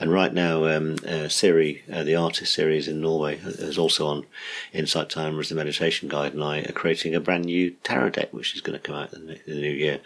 And 0.00 0.12
right 0.12 0.34
now, 0.34 0.66
um, 0.66 0.96
uh, 1.06 1.28
Siri, 1.28 1.82
uh, 1.92 2.02
the 2.02 2.16
artist 2.16 2.52
Siri's 2.52 2.88
in 2.88 3.00
Norway, 3.00 3.36
is 3.36 3.78
also 3.78 4.06
on 4.08 4.26
Insight 4.72 5.10
Timer 5.10 5.40
as 5.40 5.48
the 5.48 5.54
meditation 5.54 6.08
guide, 6.08 6.34
and 6.34 6.42
I 6.42 6.62
are 6.62 6.72
creating 6.72 7.14
a 7.14 7.20
brand 7.20 7.44
new 7.44 7.70
tarot 7.84 8.10
deck, 8.10 8.32
which 8.32 8.54
is 8.54 8.60
going 8.60 8.78
to 8.78 8.84
come 8.84 8.96
out 8.96 9.12
in 9.12 9.26
the, 9.26 9.34
in 9.48 9.54
the 9.54 9.60
new 9.60 9.70
year. 9.70 10.00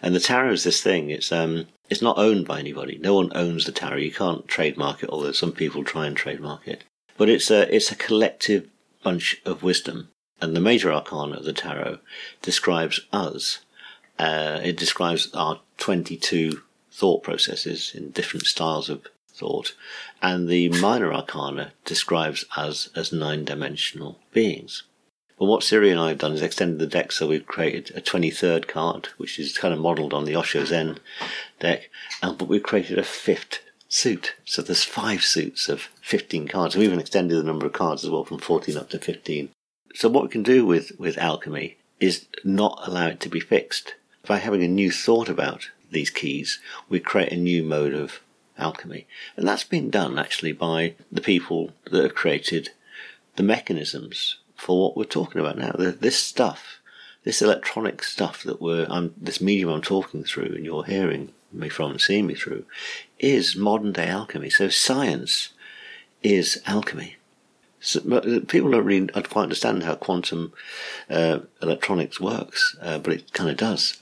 And 0.00 0.14
the 0.14 0.20
tarot 0.20 0.52
is 0.52 0.64
this 0.64 0.82
thing. 0.82 1.10
It's 1.10 1.30
um, 1.30 1.66
it's 1.92 2.02
not 2.02 2.18
owned 2.18 2.46
by 2.46 2.58
anybody. 2.58 2.98
No 2.98 3.14
one 3.14 3.30
owns 3.34 3.66
the 3.66 3.72
tarot. 3.72 3.98
You 3.98 4.12
can't 4.12 4.48
trademark 4.48 5.02
it, 5.02 5.10
although 5.10 5.32
some 5.32 5.52
people 5.52 5.84
try 5.84 6.06
and 6.06 6.16
trademark 6.16 6.66
it. 6.66 6.84
But 7.18 7.28
it's 7.28 7.50
a 7.50 7.72
it's 7.72 7.92
a 7.92 7.96
collective 8.06 8.68
bunch 9.04 9.40
of 9.44 9.62
wisdom, 9.62 10.08
and 10.40 10.56
the 10.56 10.60
major 10.70 10.90
arcana 10.90 11.36
of 11.36 11.44
the 11.44 11.52
tarot 11.52 11.98
describes 12.40 13.00
us. 13.12 13.60
Uh, 14.18 14.60
it 14.64 14.78
describes 14.78 15.30
our 15.34 15.60
twenty-two 15.76 16.62
thought 16.90 17.22
processes 17.22 17.92
in 17.94 18.10
different 18.10 18.46
styles 18.46 18.88
of 18.88 19.06
thought, 19.34 19.74
and 20.20 20.48
the 20.48 20.68
minor 20.68 21.12
arcana 21.12 21.72
describes 21.84 22.44
us 22.56 22.88
as 22.96 23.12
nine-dimensional 23.12 24.18
beings. 24.32 24.84
Well, 25.38 25.50
what 25.50 25.62
Siri 25.62 25.90
and 25.90 25.98
I 25.98 26.10
have 26.10 26.18
done 26.18 26.32
is 26.32 26.42
extended 26.42 26.78
the 26.78 26.86
deck 26.86 27.10
so 27.10 27.26
we've 27.26 27.46
created 27.46 27.96
a 27.96 28.00
23rd 28.00 28.68
card, 28.68 29.08
which 29.16 29.38
is 29.38 29.58
kind 29.58 29.74
of 29.74 29.80
modelled 29.80 30.14
on 30.14 30.24
the 30.24 30.36
Osho 30.36 30.64
Zen 30.64 30.98
deck, 31.58 31.90
um, 32.22 32.36
but 32.36 32.48
we've 32.48 32.62
created 32.62 32.98
a 32.98 33.02
fifth 33.02 33.60
suit. 33.88 34.34
So 34.44 34.62
there's 34.62 34.84
five 34.84 35.22
suits 35.22 35.68
of 35.68 35.88
15 36.02 36.48
cards. 36.48 36.76
We've 36.76 36.86
even 36.86 37.00
extended 37.00 37.36
the 37.36 37.42
number 37.42 37.66
of 37.66 37.72
cards 37.72 38.04
as 38.04 38.10
well 38.10 38.24
from 38.24 38.38
14 38.38 38.76
up 38.76 38.90
to 38.90 38.98
15. 38.98 39.50
So 39.94 40.08
what 40.08 40.24
we 40.24 40.30
can 40.30 40.42
do 40.42 40.64
with, 40.64 40.92
with 40.98 41.18
alchemy 41.18 41.76
is 42.00 42.26
not 42.44 42.80
allow 42.86 43.08
it 43.08 43.20
to 43.20 43.28
be 43.28 43.40
fixed. 43.40 43.94
By 44.26 44.38
having 44.38 44.62
a 44.62 44.68
new 44.68 44.90
thought 44.90 45.28
about 45.28 45.70
these 45.90 46.10
keys, 46.10 46.58
we 46.88 47.00
create 47.00 47.32
a 47.32 47.36
new 47.36 47.62
mode 47.62 47.94
of 47.94 48.20
alchemy. 48.58 49.06
And 49.36 49.46
that's 49.46 49.64
been 49.64 49.90
done 49.90 50.18
actually 50.18 50.52
by 50.52 50.94
the 51.10 51.20
people 51.20 51.72
that 51.90 52.02
have 52.02 52.14
created 52.14 52.70
the 53.36 53.42
mechanisms 53.42 54.36
for 54.62 54.80
what 54.80 54.96
we're 54.96 55.02
talking 55.02 55.40
about 55.40 55.58
now. 55.58 55.72
This 55.76 56.16
stuff, 56.16 56.78
this 57.24 57.42
electronic 57.42 58.00
stuff 58.04 58.44
that 58.44 58.62
we're, 58.62 58.86
I'm, 58.88 59.12
this 59.20 59.40
medium 59.40 59.70
I'm 59.70 59.82
talking 59.82 60.22
through 60.22 60.54
and 60.54 60.64
you're 60.64 60.84
hearing 60.84 61.32
me 61.52 61.68
from 61.68 61.90
and 61.90 62.00
seeing 62.00 62.28
me 62.28 62.34
through, 62.36 62.64
is 63.18 63.56
modern 63.56 63.90
day 63.90 64.06
alchemy. 64.06 64.50
So 64.50 64.68
science 64.68 65.52
is 66.22 66.62
alchemy. 66.64 67.16
So, 67.80 67.98
uh, 68.12 68.46
people 68.46 68.70
don't 68.70 68.84
really 68.84 69.08
quite 69.08 69.42
understand 69.42 69.82
how 69.82 69.96
quantum 69.96 70.52
uh, 71.10 71.40
electronics 71.60 72.20
works, 72.20 72.76
uh, 72.80 72.98
but 72.98 73.14
it 73.14 73.32
kind 73.32 73.50
of 73.50 73.56
does. 73.56 74.00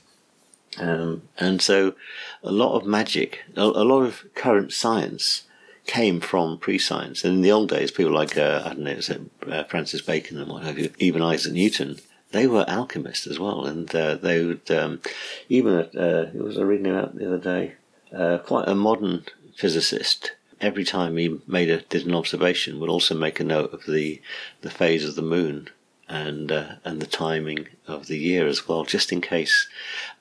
Um, 0.77 1.23
and 1.39 1.59
so, 1.59 1.95
a 2.43 2.51
lot 2.51 2.75
of 2.75 2.85
magic, 2.85 3.39
a, 3.57 3.61
a 3.63 3.83
lot 3.83 4.03
of 4.03 4.25
current 4.35 4.71
science 4.71 5.45
came 5.85 6.19
from 6.19 6.57
pre-science. 6.57 7.23
And 7.23 7.35
in 7.35 7.41
the 7.41 7.51
old 7.51 7.69
days, 7.69 7.91
people 7.91 8.13
like, 8.13 8.37
uh, 8.37 8.63
I 8.65 8.73
don't 8.73 8.83
know, 8.83 9.53
uh, 9.53 9.63
Francis 9.65 10.01
Bacon 10.01 10.39
and 10.39 10.51
what 10.51 10.63
have 10.63 10.79
you, 10.79 10.91
even 10.99 11.21
Isaac 11.21 11.53
Newton, 11.53 11.97
they 12.31 12.47
were 12.47 12.65
alchemists 12.67 13.27
as 13.27 13.39
well. 13.39 13.65
And 13.65 13.93
uh, 13.95 14.15
they 14.15 14.43
would, 14.43 14.69
um, 14.71 15.01
even, 15.49 15.73
uh, 15.73 16.31
it 16.33 16.41
was 16.41 16.57
a 16.57 16.65
reading 16.65 16.87
about 16.87 17.15
the 17.15 17.27
other 17.27 17.37
day, 17.37 17.73
uh, 18.15 18.37
quite 18.39 18.67
a 18.67 18.75
modern 18.75 19.25
physicist, 19.55 20.33
every 20.59 20.83
time 20.83 21.17
he 21.17 21.39
made 21.47 21.69
a, 21.69 21.81
did 21.81 22.05
an 22.05 22.15
observation, 22.15 22.79
would 22.79 22.89
also 22.89 23.15
make 23.15 23.39
a 23.39 23.43
note 23.43 23.73
of 23.73 23.85
the, 23.85 24.21
the 24.61 24.69
phase 24.69 25.03
of 25.07 25.15
the 25.15 25.21
moon 25.21 25.69
and 26.11 26.51
uh, 26.51 26.73
and 26.83 27.01
the 27.01 27.07
timing 27.07 27.67
of 27.87 28.07
the 28.07 28.17
year 28.17 28.45
as 28.45 28.67
well, 28.67 28.83
just 28.83 29.13
in 29.13 29.21
case 29.21 29.67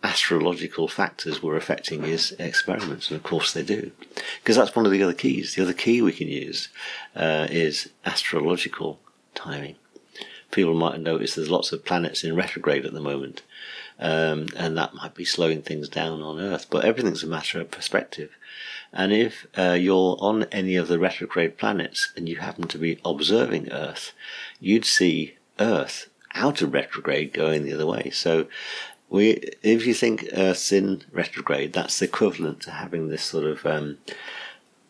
astrological 0.04 0.86
factors 0.86 1.42
were 1.42 1.56
affecting 1.56 2.04
his 2.04 2.30
experiments, 2.38 3.10
and 3.10 3.16
of 3.16 3.24
course 3.24 3.52
they 3.52 3.64
do, 3.64 3.90
because 4.40 4.56
that's 4.56 4.76
one 4.76 4.86
of 4.86 4.92
the 4.92 5.02
other 5.02 5.12
keys. 5.12 5.54
The 5.54 5.62
other 5.62 5.72
key 5.72 6.00
we 6.00 6.12
can 6.12 6.28
use 6.28 6.68
uh, 7.16 7.48
is 7.50 7.90
astrological 8.06 9.00
timing. 9.34 9.74
People 10.52 10.74
might 10.74 10.92
have 10.92 11.02
noticed 11.02 11.34
there's 11.34 11.50
lots 11.50 11.72
of 11.72 11.84
planets 11.84 12.22
in 12.22 12.36
retrograde 12.36 12.86
at 12.86 12.92
the 12.92 13.00
moment, 13.00 13.42
um, 13.98 14.46
and 14.56 14.78
that 14.78 14.94
might 14.94 15.16
be 15.16 15.24
slowing 15.24 15.60
things 15.60 15.88
down 15.88 16.22
on 16.22 16.38
Earth. 16.38 16.66
But 16.70 16.84
everything's 16.84 17.24
a 17.24 17.28
matter 17.28 17.60
of 17.60 17.72
perspective. 17.72 18.30
And 18.92 19.12
if 19.12 19.46
uh, 19.56 19.76
you're 19.78 20.16
on 20.20 20.44
any 20.44 20.76
of 20.76 20.86
the 20.86 20.98
retrograde 21.00 21.58
planets 21.58 22.12
and 22.16 22.28
you 22.28 22.36
happen 22.36 22.68
to 22.68 22.78
be 22.78 23.00
observing 23.04 23.70
Earth, 23.70 24.12
you'd 24.60 24.84
see 24.84 25.36
Earth 25.60 26.08
out 26.34 26.62
of 26.62 26.72
retrograde 26.72 27.32
going 27.32 27.64
the 27.64 27.74
other 27.74 27.86
way. 27.86 28.10
So 28.10 28.46
we, 29.08 29.42
if 29.62 29.86
you 29.86 29.94
think 29.94 30.28
Earth's 30.32 30.72
in 30.72 31.02
retrograde, 31.12 31.72
that's 31.72 31.98
the 31.98 32.06
equivalent 32.06 32.60
to 32.62 32.70
having 32.70 33.08
this 33.08 33.24
sort 33.24 33.44
of 33.44 33.66
um, 33.66 33.98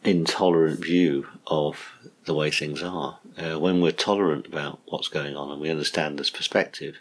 intolerant 0.04 0.80
view 0.80 1.26
of 1.46 1.92
the 2.24 2.34
way 2.34 2.50
things 2.50 2.82
are. 2.82 3.18
Uh, 3.36 3.58
when 3.58 3.80
we're 3.80 3.92
tolerant 3.92 4.46
about 4.46 4.80
what's 4.86 5.08
going 5.08 5.36
on 5.36 5.50
and 5.50 5.60
we 5.60 5.70
understand 5.70 6.18
this 6.18 6.30
perspective, 6.30 6.96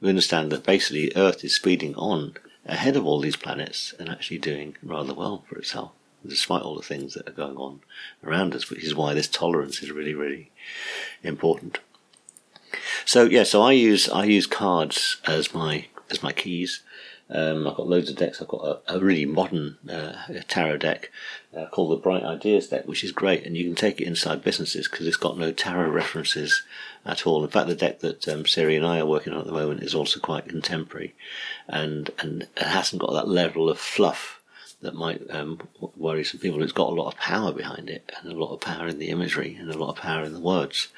we 0.00 0.08
understand 0.08 0.50
that 0.50 0.64
basically 0.64 1.12
Earth 1.14 1.44
is 1.44 1.54
speeding 1.54 1.94
on 1.96 2.34
ahead 2.66 2.96
of 2.96 3.06
all 3.06 3.20
these 3.20 3.36
planets 3.36 3.94
and 3.98 4.08
actually 4.08 4.38
doing 4.38 4.76
rather 4.82 5.14
well 5.14 5.44
for 5.48 5.58
itself, 5.58 5.92
despite 6.26 6.62
all 6.62 6.76
the 6.76 6.82
things 6.82 7.14
that 7.14 7.28
are 7.28 7.32
going 7.32 7.56
on 7.56 7.80
around 8.24 8.54
us, 8.54 8.70
which 8.70 8.84
is 8.84 8.94
why 8.94 9.12
this 9.12 9.28
tolerance 9.28 9.82
is 9.82 9.90
really, 9.90 10.14
really 10.14 10.50
important. 11.22 11.80
So 13.04 13.24
yeah, 13.24 13.44
so 13.44 13.62
I 13.62 13.72
use 13.72 14.08
I 14.08 14.24
use 14.24 14.46
cards 14.46 15.18
as 15.26 15.54
my 15.54 15.86
as 16.10 16.22
my 16.22 16.32
keys. 16.32 16.82
Um, 17.30 17.66
I've 17.66 17.76
got 17.76 17.88
loads 17.88 18.10
of 18.10 18.16
decks. 18.16 18.42
I've 18.42 18.48
got 18.48 18.82
a, 18.86 18.96
a 18.96 19.00
really 19.00 19.24
modern 19.24 19.78
uh, 19.88 20.12
tarot 20.48 20.78
deck 20.78 21.10
uh, 21.56 21.64
called 21.66 21.92
the 21.92 22.02
Bright 22.02 22.24
Ideas 22.24 22.68
deck, 22.68 22.86
which 22.86 23.02
is 23.02 23.10
great, 23.10 23.46
and 23.46 23.56
you 23.56 23.64
can 23.64 23.74
take 23.74 24.02
it 24.02 24.06
inside 24.06 24.44
businesses 24.44 24.86
because 24.86 25.06
it's 25.06 25.16
got 25.16 25.38
no 25.38 25.50
tarot 25.50 25.88
references 25.90 26.62
at 27.06 27.26
all. 27.26 27.42
In 27.42 27.48
fact, 27.48 27.68
the 27.68 27.74
deck 27.74 28.00
that 28.00 28.28
um, 28.28 28.44
Siri 28.44 28.76
and 28.76 28.84
I 28.84 28.98
are 28.98 29.06
working 29.06 29.32
on 29.32 29.40
at 29.40 29.46
the 29.46 29.52
moment 29.52 29.82
is 29.82 29.94
also 29.94 30.20
quite 30.20 30.48
contemporary, 30.48 31.14
and 31.68 32.10
and 32.18 32.42
it 32.42 32.62
hasn't 32.62 33.00
got 33.00 33.12
that 33.14 33.28
level 33.28 33.70
of 33.70 33.78
fluff 33.78 34.41
that 34.82 34.94
might 34.94 35.22
um, 35.30 35.60
worry 35.96 36.24
some 36.24 36.40
people. 36.40 36.62
It's 36.62 36.72
got 36.72 36.90
a 36.90 36.94
lot 36.94 37.12
of 37.12 37.18
power 37.18 37.52
behind 37.52 37.88
it, 37.88 38.12
and 38.20 38.32
a 38.32 38.36
lot 38.36 38.52
of 38.52 38.60
power 38.60 38.88
in 38.88 38.98
the 38.98 39.08
imagery, 39.08 39.56
and 39.58 39.70
a 39.70 39.78
lot 39.78 39.90
of 39.90 40.02
power 40.02 40.24
in 40.24 40.34
the 40.34 40.40
words, 40.40 40.88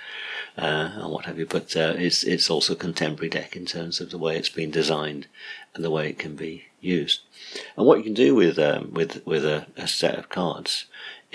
uh, 0.59 0.90
and 0.94 1.12
what 1.12 1.27
have 1.27 1.38
you. 1.38 1.47
But 1.47 1.77
uh, 1.77 1.94
it's 1.97 2.25
it's 2.25 2.51
also 2.51 2.75
contemporary 2.75 3.29
deck 3.29 3.55
in 3.55 3.66
terms 3.66 4.01
of 4.01 4.11
the 4.11 4.18
way 4.18 4.37
it's 4.37 4.49
been 4.49 4.70
designed 4.70 5.27
and 5.75 5.85
the 5.85 5.90
way 5.90 6.09
it 6.09 6.18
can 6.18 6.35
be 6.35 6.64
used. 6.81 7.20
And 7.77 7.87
what 7.87 7.99
you 7.99 8.05
can 8.05 8.14
do 8.14 8.35
with 8.35 8.59
um, 8.59 8.92
with 8.92 9.25
with 9.27 9.44
a, 9.44 9.66
a, 9.77 9.87
set 9.87 10.18
of 10.18 10.29
cards 10.29 10.87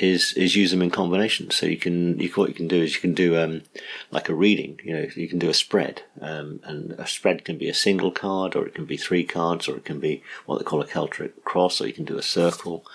is 0.03 0.33
is 0.33 0.55
use 0.55 0.71
them 0.71 0.81
in 0.81 0.91
combination. 0.91 1.51
So 1.51 1.65
you 1.65 1.77
can 1.77 2.19
you 2.19 2.29
what 2.29 2.49
you 2.49 2.55
can 2.55 2.67
do 2.67 2.81
is 2.81 2.95
you 2.95 3.01
can 3.01 3.13
do 3.13 3.37
um, 3.37 3.63
like 4.11 4.29
a 4.29 4.33
reading. 4.33 4.79
You 4.83 4.93
know, 4.93 5.07
you 5.15 5.27
can 5.27 5.39
do 5.39 5.49
a 5.49 5.53
spread, 5.53 6.03
um, 6.21 6.59
and 6.63 6.91
a 6.93 7.07
spread 7.07 7.45
can 7.45 7.57
be 7.57 7.69
a 7.69 7.73
single 7.73 8.11
card, 8.11 8.55
or 8.55 8.65
it 8.65 8.75
can 8.75 8.85
be 8.85 8.97
three 8.97 9.23
cards, 9.23 9.67
or 9.67 9.77
it 9.77 9.85
can 9.85 9.99
be 9.99 10.23
what 10.45 10.57
they 10.57 10.65
call 10.65 10.81
a 10.81 10.87
Celtic 10.87 11.43
cross, 11.43 11.81
or 11.81 11.87
you 11.87 11.93
can 11.93 12.05
do 12.05 12.17
a 12.17 12.23
circle, 12.23 12.85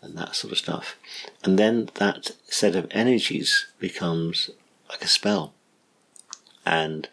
and 0.00 0.16
that 0.16 0.36
sort 0.36 0.52
of 0.52 0.58
stuff. 0.58 0.96
And 1.44 1.58
then 1.58 1.90
that 1.94 2.32
set 2.44 2.76
of 2.76 2.86
energies 2.90 3.66
becomes 3.78 4.50
like 4.88 5.02
a 5.02 5.08
spell, 5.08 5.54
and 6.64 7.08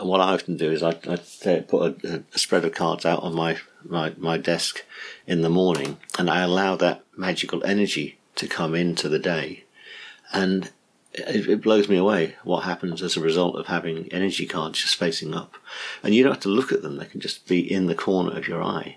what 0.00 0.20
I 0.20 0.32
often 0.32 0.56
do 0.56 0.70
is 0.70 0.82
I, 0.82 0.90
I 0.90 1.60
put 1.60 2.04
a, 2.04 2.24
a, 2.32 2.38
spread 2.38 2.64
of 2.64 2.72
cards 2.72 3.04
out 3.04 3.22
on 3.22 3.34
my, 3.34 3.58
my, 3.84 4.14
my 4.16 4.38
desk 4.38 4.82
in 5.26 5.42
the 5.42 5.50
morning 5.50 5.98
and 6.18 6.30
I 6.30 6.42
allow 6.42 6.76
that 6.76 7.04
magical 7.16 7.64
energy 7.64 8.18
to 8.36 8.48
come 8.48 8.74
into 8.74 9.08
the 9.08 9.18
day. 9.18 9.64
And 10.32 10.70
it, 11.12 11.48
it, 11.48 11.62
blows 11.62 11.88
me 11.88 11.96
away 11.96 12.34
what 12.42 12.64
happens 12.64 13.02
as 13.02 13.16
a 13.16 13.20
result 13.20 13.56
of 13.56 13.66
having 13.66 14.08
energy 14.12 14.46
cards 14.46 14.80
just 14.80 14.96
facing 14.96 15.34
up. 15.34 15.56
And 16.02 16.14
you 16.14 16.22
don't 16.22 16.32
have 16.32 16.42
to 16.42 16.48
look 16.48 16.72
at 16.72 16.82
them, 16.82 16.96
they 16.96 17.06
can 17.06 17.20
just 17.20 17.46
be 17.46 17.60
in 17.60 17.86
the 17.86 17.94
corner 17.94 18.36
of 18.36 18.48
your 18.48 18.62
eye. 18.62 18.96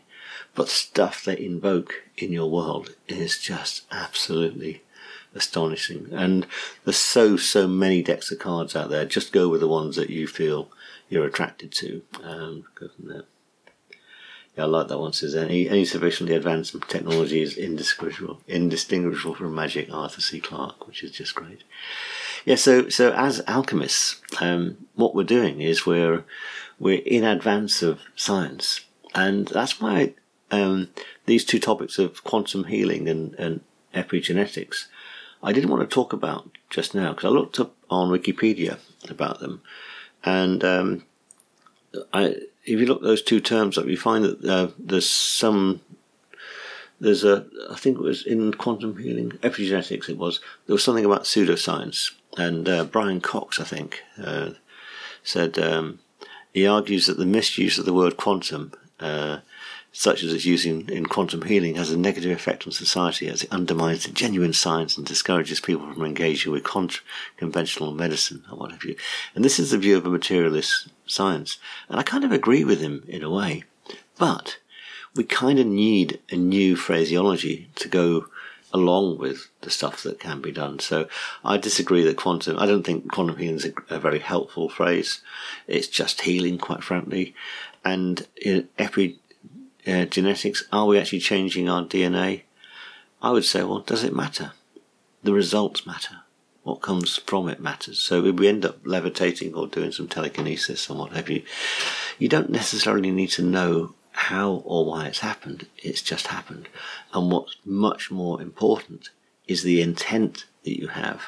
But 0.55 0.69
stuff 0.69 1.23
they 1.23 1.37
invoke 1.37 2.03
in 2.17 2.31
your 2.31 2.49
world 2.49 2.95
is 3.07 3.37
just 3.37 3.83
absolutely 3.91 4.81
astonishing. 5.35 6.09
And 6.11 6.47
there's 6.83 6.97
so, 6.97 7.37
so 7.37 7.67
many 7.67 8.01
decks 8.01 8.31
of 8.31 8.39
cards 8.39 8.75
out 8.75 8.89
there. 8.89 9.05
Just 9.05 9.31
go 9.31 9.47
with 9.49 9.61
the 9.61 9.67
ones 9.67 9.95
that 9.95 10.09
you 10.09 10.27
feel 10.27 10.69
you're 11.09 11.25
attracted 11.25 11.71
to. 11.73 12.01
Um, 12.23 12.65
go 12.73 12.87
from 12.87 13.07
there. 13.09 13.23
Yeah, 14.57 14.63
I 14.63 14.67
like 14.67 14.87
that 14.87 14.97
one. 14.97 15.13
Says 15.13 15.35
any 15.35 15.69
any 15.69 15.85
sufficiently 15.85 16.35
advanced 16.35 16.75
technology 16.87 17.41
is 17.41 17.55
indistinguishable 17.55 18.41
indistinguishable 18.47 19.35
from 19.35 19.53
magic. 19.53 19.93
Arthur 19.93 20.21
C. 20.21 20.39
Clarke, 20.39 20.87
which 20.87 21.03
is 21.03 21.11
just 21.11 21.35
great. 21.35 21.63
Yeah. 22.43 22.55
So 22.55 22.89
so 22.89 23.11
as 23.13 23.43
alchemists, 23.47 24.19
um, 24.41 24.87
what 24.95 25.13
we're 25.13 25.23
doing 25.23 25.61
is 25.61 25.85
we're 25.85 26.23
we're 26.79 27.03
in 27.05 27.23
advance 27.23 27.83
of 27.83 27.99
science, 28.15 28.81
and 29.13 29.47
that's 29.47 29.79
why 29.79 30.15
um, 30.49 30.89
these 31.27 31.45
two 31.45 31.59
topics 31.59 31.99
of 31.99 32.23
quantum 32.23 32.63
healing 32.63 33.07
and, 33.07 33.35
and 33.35 33.61
epigenetics, 33.93 34.85
I 35.43 35.53
didn't 35.53 35.69
want 35.69 35.87
to 35.87 35.93
talk 35.93 36.13
about 36.13 36.49
just 36.69 36.95
now 36.95 37.09
because 37.11 37.25
I 37.25 37.29
looked 37.29 37.59
up 37.59 37.75
on 37.91 38.09
Wikipedia 38.09 38.79
about 39.07 39.39
them, 39.39 39.61
and 40.23 40.63
um, 40.63 41.03
I, 42.11 42.35
if 42.67 42.79
you 42.79 42.85
look 42.85 43.01
those 43.01 43.21
two 43.21 43.39
terms 43.39 43.77
up, 43.77 43.85
you 43.85 43.97
find 43.97 44.25
that 44.25 44.45
uh, 44.45 44.67
there's 44.77 45.09
some. 45.09 45.81
There's 46.99 47.23
a, 47.23 47.45
I 47.69 47.75
think 47.75 47.97
it 47.97 48.03
was 48.03 48.25
in 48.25 48.53
quantum 48.53 48.97
healing, 48.97 49.31
epigenetics. 49.41 50.09
It 50.09 50.17
was 50.17 50.39
there 50.65 50.73
was 50.73 50.83
something 50.83 51.05
about 51.05 51.23
pseudoscience, 51.23 52.11
and 52.37 52.67
uh, 52.67 52.83
Brian 52.85 53.21
Cox, 53.21 53.59
I 53.59 53.63
think, 53.63 54.01
uh, 54.21 54.51
said 55.23 55.57
um, 55.59 55.99
he 56.53 56.67
argues 56.67 57.07
that 57.07 57.17
the 57.17 57.25
misuse 57.25 57.77
of 57.77 57.85
the 57.85 57.93
word 57.93 58.17
quantum 58.17 58.73
uh, 58.99 59.39
such 59.97 60.21
as 60.21 60.31
its 60.31 60.45
use 60.45 60.63
in, 60.63 60.87
in 60.91 61.07
quantum 61.07 61.41
healing, 61.41 61.73
has 61.73 61.89
a 61.89 61.97
negative 61.97 62.29
effect 62.29 62.67
on 62.67 62.71
society 62.71 63.27
as 63.27 63.41
it 63.41 63.51
undermines 63.51 64.05
the 64.05 64.11
genuine 64.11 64.53
science 64.53 64.95
and 64.95 65.07
discourages 65.07 65.59
people 65.59 65.91
from 65.91 66.05
engaging 66.05 66.51
with 66.51 66.63
con- 66.63 66.91
conventional 67.35 67.91
medicine 67.91 68.45
or 68.51 68.59
what 68.59 68.71
have 68.71 68.83
you. 68.83 68.95
And 69.33 69.43
this 69.43 69.57
is 69.57 69.71
the 69.71 69.77
view 69.79 69.97
of 69.97 70.05
a 70.05 70.09
materialist 70.09 70.89
science. 71.07 71.57
And 71.89 71.99
I 71.99 72.03
kind 72.03 72.23
of 72.23 72.31
agree 72.31 72.63
with 72.63 72.79
him 72.79 73.05
in 73.07 73.23
a 73.23 73.31
way. 73.31 73.63
But 74.19 74.59
we 75.15 75.23
kind 75.23 75.57
of 75.57 75.65
need 75.65 76.19
a 76.29 76.35
new 76.35 76.75
phraseology 76.75 77.67
to 77.77 77.87
go 77.87 78.27
along 78.71 79.17
with 79.17 79.49
the 79.61 79.71
stuff 79.71 80.03
that 80.03 80.19
can 80.19 80.41
be 80.41 80.51
done. 80.51 80.77
So 80.77 81.07
I 81.43 81.57
disagree 81.57 82.03
that 82.03 82.17
quantum, 82.17 82.59
I 82.59 82.67
don't 82.67 82.83
think 82.83 83.11
quantum 83.11 83.37
healing 83.37 83.55
is 83.55 83.71
a, 83.89 83.99
very 83.99 84.19
helpful 84.19 84.69
phrase. 84.69 85.21
It's 85.65 85.87
just 85.87 86.21
healing, 86.21 86.59
quite 86.59 86.83
frankly. 86.83 87.33
And 87.83 88.27
every 88.77 89.17
uh, 89.87 90.05
genetics, 90.05 90.65
are 90.71 90.85
we 90.85 90.99
actually 90.99 91.19
changing 91.19 91.69
our 91.69 91.83
DNA? 91.83 92.43
I 93.21 93.31
would 93.31 93.45
say, 93.45 93.63
well, 93.63 93.79
does 93.79 94.03
it 94.03 94.15
matter? 94.15 94.51
The 95.23 95.33
results 95.33 95.85
matter. 95.85 96.21
What 96.63 96.81
comes 96.81 97.17
from 97.17 97.47
it 97.47 97.61
matters. 97.61 97.99
So 97.99 98.25
if 98.25 98.35
we 98.35 98.47
end 98.47 98.65
up 98.65 98.79
levitating 98.83 99.53
or 99.53 99.67
doing 99.67 99.91
some 99.91 100.07
telekinesis 100.07 100.89
or 100.89 100.97
what 100.97 101.13
have 101.13 101.29
you, 101.29 101.43
you 102.19 102.27
don't 102.27 102.49
necessarily 102.49 103.11
need 103.11 103.29
to 103.31 103.41
know 103.41 103.95
how 104.11 104.63
or 104.65 104.85
why 104.85 105.05
it's 105.05 105.19
happened. 105.19 105.67
It's 105.77 106.01
just 106.01 106.27
happened. 106.27 106.67
And 107.13 107.31
what's 107.31 107.55
much 107.63 108.11
more 108.11 108.41
important 108.41 109.09
is 109.47 109.63
the 109.63 109.81
intent 109.81 110.45
that 110.63 110.77
you 110.77 110.89
have 110.89 111.27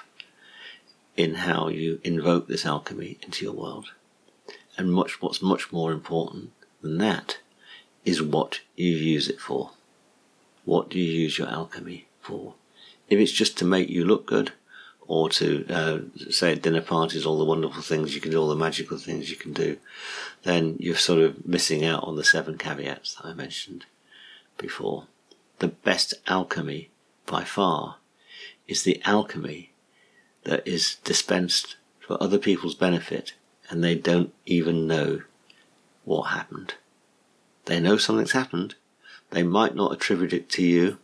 in 1.16 1.36
how 1.36 1.70
you 1.70 2.02
invoke 2.04 2.48
this 2.48 2.66
alchemy 2.66 3.18
into 3.22 3.46
your 3.46 3.54
world. 3.54 3.94
And 4.78 4.92
much, 4.92 5.22
what's 5.22 5.42
much 5.42 5.72
more 5.72 5.92
important 5.92 6.52
than 6.82 6.98
that 6.98 7.38
is 8.06 8.22
what 8.22 8.62
you 8.76 8.92
use 8.92 9.28
it 9.28 9.40
for. 9.40 9.72
What 10.66 10.90
do 10.90 11.00
you 11.00 11.12
use 11.12 11.38
your 11.38 11.48
alchemy 11.48 12.08
for? 12.22 12.54
If 13.10 13.20
it's 13.20 13.32
just 13.32 13.58
to 13.58 13.66
make 13.66 13.90
you 13.90 14.06
look 14.06 14.26
good, 14.26 14.52
or 15.10 15.28
to 15.28 15.66
uh, 15.70 16.00
say 16.30 16.52
at 16.52 16.62
dinner 16.62 16.82
parties 16.82 17.26
all 17.26 17.40
the 17.40 17.44
wonderful 17.44 17.82
things 17.82 18.14
you 18.14 18.22
can 18.22 18.30
do, 18.30 18.40
all 18.40 18.48
the 18.48 18.56
magical 18.56 18.96
things 18.96 19.32
you 19.32 19.36
can 19.36 19.52
do, 19.52 19.76
then 20.44 20.76
you're 20.80 20.96
sort 20.96 21.20
of 21.20 21.48
missing 21.48 21.84
out 21.84 22.04
on 22.04 22.16
the 22.16 22.24
seven 22.24 22.60
caveats 22.60 23.16
that 23.16 23.26
I 23.26 23.34
mentioned 23.34 23.88
before. 24.56 25.08
The 25.58 25.70
best 25.70 26.14
alchemy 26.28 26.92
by 27.26 27.44
far 27.44 27.96
is 28.68 28.84
the 28.84 29.02
alchemy 29.04 29.72
that 30.44 30.66
is 30.68 30.98
dispensed 31.04 31.76
for 32.00 32.22
other 32.22 32.38
people's 32.38 32.76
benefit 32.76 33.34
and 33.68 33.84
they 33.84 33.96
don't 33.96 34.32
even 34.46 34.86
know 34.86 35.24
what 36.06 36.26
happened. 36.26 36.76
They 37.70 37.80
know 37.80 37.98
something's 37.98 38.32
happened. 38.32 38.74
They 39.30 39.44
might 39.44 39.76
not 39.76 39.94
attribute 39.94 40.34
it 40.34 40.50
to 40.50 40.64
you, 40.64 40.98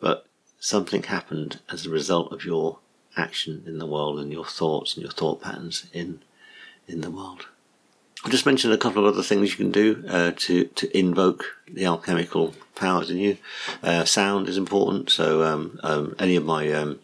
but 0.00 0.26
something 0.60 1.04
happened 1.04 1.60
as 1.70 1.86
a 1.86 1.90
result 1.90 2.30
of 2.30 2.44
your 2.44 2.78
action 3.16 3.64
in 3.66 3.78
the 3.78 3.86
world 3.86 4.20
and 4.20 4.30
your 4.30 4.44
thoughts 4.44 4.94
and 4.94 5.02
your 5.02 5.12
thought 5.12 5.40
patterns 5.40 5.86
in 5.94 6.20
in 6.86 7.00
the 7.00 7.10
world. 7.10 7.46
I'll 8.22 8.30
just 8.30 8.44
mention 8.44 8.70
a 8.70 8.76
couple 8.76 9.06
of 9.06 9.14
other 9.14 9.22
things 9.22 9.50
you 9.50 9.56
can 9.56 9.72
do 9.72 10.04
uh, 10.08 10.32
to 10.36 10.64
to 10.64 10.98
invoke 10.98 11.56
the 11.66 11.86
alchemical 11.86 12.52
powers 12.74 13.10
in 13.10 13.16
you. 13.16 13.38
Uh, 13.82 14.04
sound 14.04 14.50
is 14.50 14.58
important, 14.58 15.08
so 15.08 15.42
um, 15.42 15.80
um, 15.82 16.14
any 16.18 16.36
of 16.36 16.44
my 16.44 16.70
um, 16.70 17.00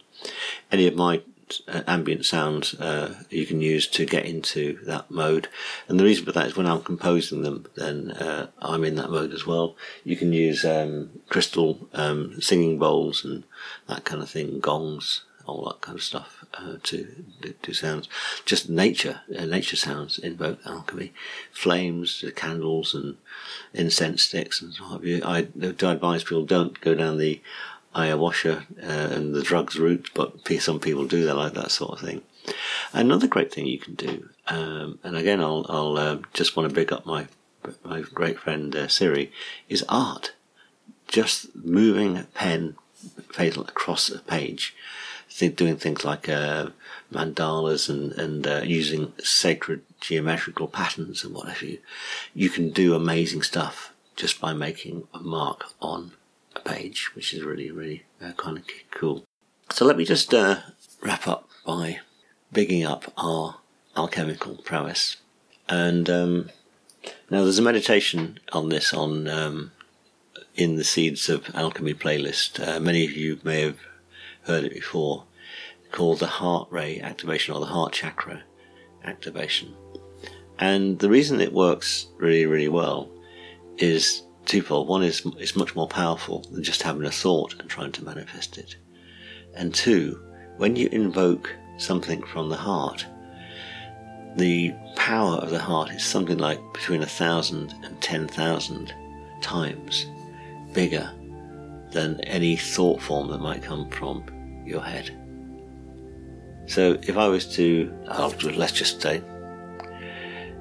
any 0.71 0.85
of 0.85 0.95
my 0.95 1.23
uh, 1.67 1.81
ambient 1.87 2.25
sounds 2.25 2.73
uh, 2.75 3.23
you 3.29 3.45
can 3.45 3.61
use 3.61 3.87
to 3.87 4.05
get 4.05 4.25
into 4.25 4.79
that 4.85 5.09
mode. 5.09 5.47
And 5.87 5.99
the 5.99 6.03
reason 6.03 6.25
for 6.25 6.31
that 6.31 6.47
is 6.47 6.57
when 6.57 6.67
I'm 6.67 6.81
composing 6.81 7.41
them, 7.41 7.65
then 7.75 8.11
uh, 8.11 8.47
I'm 8.59 8.83
in 8.83 8.95
that 8.95 9.11
mode 9.11 9.33
as 9.33 9.45
well. 9.45 9.75
You 10.03 10.15
can 10.15 10.33
use 10.33 10.63
um, 10.65 11.09
crystal 11.29 11.87
um, 11.93 12.41
singing 12.41 12.79
bowls 12.79 13.23
and 13.25 13.43
that 13.87 14.05
kind 14.05 14.21
of 14.21 14.29
thing, 14.29 14.59
gongs, 14.59 15.23
all 15.49 15.65
that 15.65 15.81
kind 15.81 15.97
of 15.97 16.03
stuff 16.03 16.45
uh, 16.53 16.75
to 16.83 17.25
do 17.61 17.73
sounds. 17.73 18.07
Just 18.45 18.69
nature, 18.69 19.21
uh, 19.37 19.45
nature 19.45 19.75
sounds 19.75 20.19
invoke 20.19 20.59
alchemy. 20.65 21.13
Flames, 21.51 22.23
candles, 22.35 22.93
and 22.93 23.17
incense 23.73 24.23
sticks, 24.23 24.61
and 24.61 24.77
you. 25.03 25.21
I 25.25 25.41
do 25.41 25.89
advise 25.89 26.23
people 26.23 26.45
don't 26.45 26.79
go 26.81 26.93
down 26.93 27.17
the 27.17 27.41
ayahuasca 27.95 28.65
uh, 28.81 29.15
and 29.15 29.33
the 29.33 29.41
drugs 29.41 29.77
route, 29.77 30.09
but 30.13 30.47
some 30.59 30.79
people 30.79 31.05
do. 31.05 31.25
They 31.25 31.31
like 31.31 31.53
that 31.53 31.71
sort 31.71 31.93
of 31.93 31.99
thing. 31.99 32.21
Another 32.93 33.27
great 33.27 33.53
thing 33.53 33.67
you 33.67 33.79
can 33.79 33.95
do, 33.95 34.29
um, 34.47 34.99
and 35.03 35.15
again, 35.15 35.39
I'll, 35.41 35.65
I'll 35.69 35.97
uh, 35.97 36.17
just 36.33 36.55
want 36.55 36.69
to 36.69 36.75
big 36.75 36.91
up 36.91 37.05
my 37.05 37.27
my 37.83 38.01
great 38.01 38.39
friend 38.39 38.75
uh, 38.75 38.87
Siri, 38.87 39.31
is 39.67 39.83
art. 39.89 40.33
Just 41.07 41.55
moving 41.55 42.17
a 42.17 42.23
pen 42.23 42.75
fatal 43.31 43.63
across 43.63 44.09
a 44.09 44.19
page, 44.19 44.75
think, 45.29 45.55
doing 45.55 45.77
things 45.77 46.05
like 46.05 46.29
uh, 46.29 46.69
mandalas 47.11 47.89
and 47.89 48.11
and 48.13 48.47
uh, 48.47 48.61
using 48.63 49.13
sacred 49.19 49.81
geometrical 49.99 50.67
patterns 50.67 51.23
and 51.23 51.33
what 51.33 51.49
have 51.49 51.61
you. 51.61 51.79
You 52.33 52.49
can 52.49 52.69
do 52.71 52.95
amazing 52.95 53.43
stuff 53.43 53.93
just 54.15 54.41
by 54.41 54.53
making 54.53 55.07
a 55.13 55.19
mark 55.19 55.65
on 55.81 56.11
page, 56.69 57.11
which 57.15 57.33
is 57.33 57.43
really, 57.43 57.71
really 57.71 58.03
uh, 58.21 58.31
kind 58.33 58.57
of 58.57 58.63
cool. 58.91 59.23
So 59.71 59.85
let 59.85 59.97
me 59.97 60.05
just 60.05 60.33
uh, 60.33 60.59
wrap 61.01 61.27
up 61.27 61.49
by 61.65 61.99
bigging 62.51 62.85
up 62.85 63.11
our 63.17 63.57
alchemical 63.95 64.55
prowess. 64.55 65.17
And 65.67 66.09
um, 66.09 66.49
now 67.29 67.43
there's 67.43 67.59
a 67.59 67.63
meditation 67.63 68.39
on 68.51 68.69
this 68.69 68.93
on 68.93 69.27
um, 69.27 69.71
in 70.55 70.75
the 70.75 70.83
Seeds 70.83 71.29
of 71.29 71.53
Alchemy 71.53 71.93
playlist. 71.93 72.65
Uh, 72.65 72.79
many 72.79 73.05
of 73.05 73.11
you 73.11 73.39
may 73.43 73.61
have 73.61 73.79
heard 74.43 74.63
it 74.63 74.73
before, 74.73 75.25
called 75.91 76.19
the 76.19 76.27
heart 76.27 76.67
ray 76.71 76.99
activation 76.99 77.53
or 77.53 77.59
the 77.59 77.67
heart 77.67 77.93
chakra 77.93 78.43
activation. 79.03 79.75
And 80.57 80.99
the 80.99 81.09
reason 81.09 81.39
it 81.39 81.53
works 81.53 82.07
really, 82.17 82.45
really 82.45 82.67
well 82.67 83.09
is 83.77 84.23
twofold. 84.49 84.87
One 84.87 85.03
is 85.03 85.25
it's 85.37 85.55
much 85.55 85.75
more 85.75 85.87
powerful 85.87 86.41
than 86.51 86.63
just 86.63 86.81
having 86.81 87.05
a 87.05 87.11
thought 87.11 87.55
and 87.59 87.69
trying 87.69 87.91
to 87.93 88.03
manifest 88.03 88.57
it. 88.57 88.75
And 89.53 89.73
two, 89.73 90.19
when 90.57 90.75
you 90.75 90.89
invoke 90.89 91.55
something 91.77 92.23
from 92.23 92.49
the 92.49 92.57
heart, 92.57 93.05
the 94.35 94.73
power 94.95 95.37
of 95.37 95.49
the 95.51 95.59
heart 95.59 95.91
is 95.91 96.03
something 96.03 96.37
like 96.37 96.59
between 96.73 97.01
a 97.01 97.07
thousand 97.07 97.73
and 97.83 97.99
ten 98.01 98.27
thousand 98.27 98.93
times 99.41 100.05
bigger 100.73 101.11
than 101.91 102.19
any 102.21 102.55
thought 102.55 103.01
form 103.01 103.29
that 103.29 103.39
might 103.39 103.63
come 103.63 103.89
from 103.89 104.23
your 104.65 104.81
head. 104.81 105.15
So 106.67 106.99
if 107.01 107.17
I 107.17 107.27
was 107.27 107.45
to, 107.55 107.91
let's 108.55 108.73
just 108.73 109.01
say, 109.01 109.23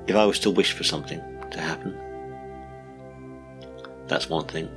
if 0.07 0.17
I 0.17 0.25
was 0.25 0.39
to 0.41 0.51
wish 0.51 0.73
for 0.73 0.85
something 0.85 1.21
to 1.51 1.61
happen, 1.61 1.99
that's 4.09 4.29
one 4.29 4.47
thing. 4.47 4.69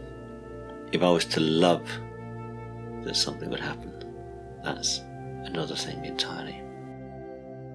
If 0.92 1.04
I 1.04 1.10
was 1.10 1.26
to 1.26 1.40
love 1.40 1.88
that 3.04 3.16
something 3.16 3.50
would 3.50 3.60
happen, 3.60 3.92
that's 4.64 5.02
another 5.44 5.76
thing 5.76 6.04
entirely. 6.06 6.62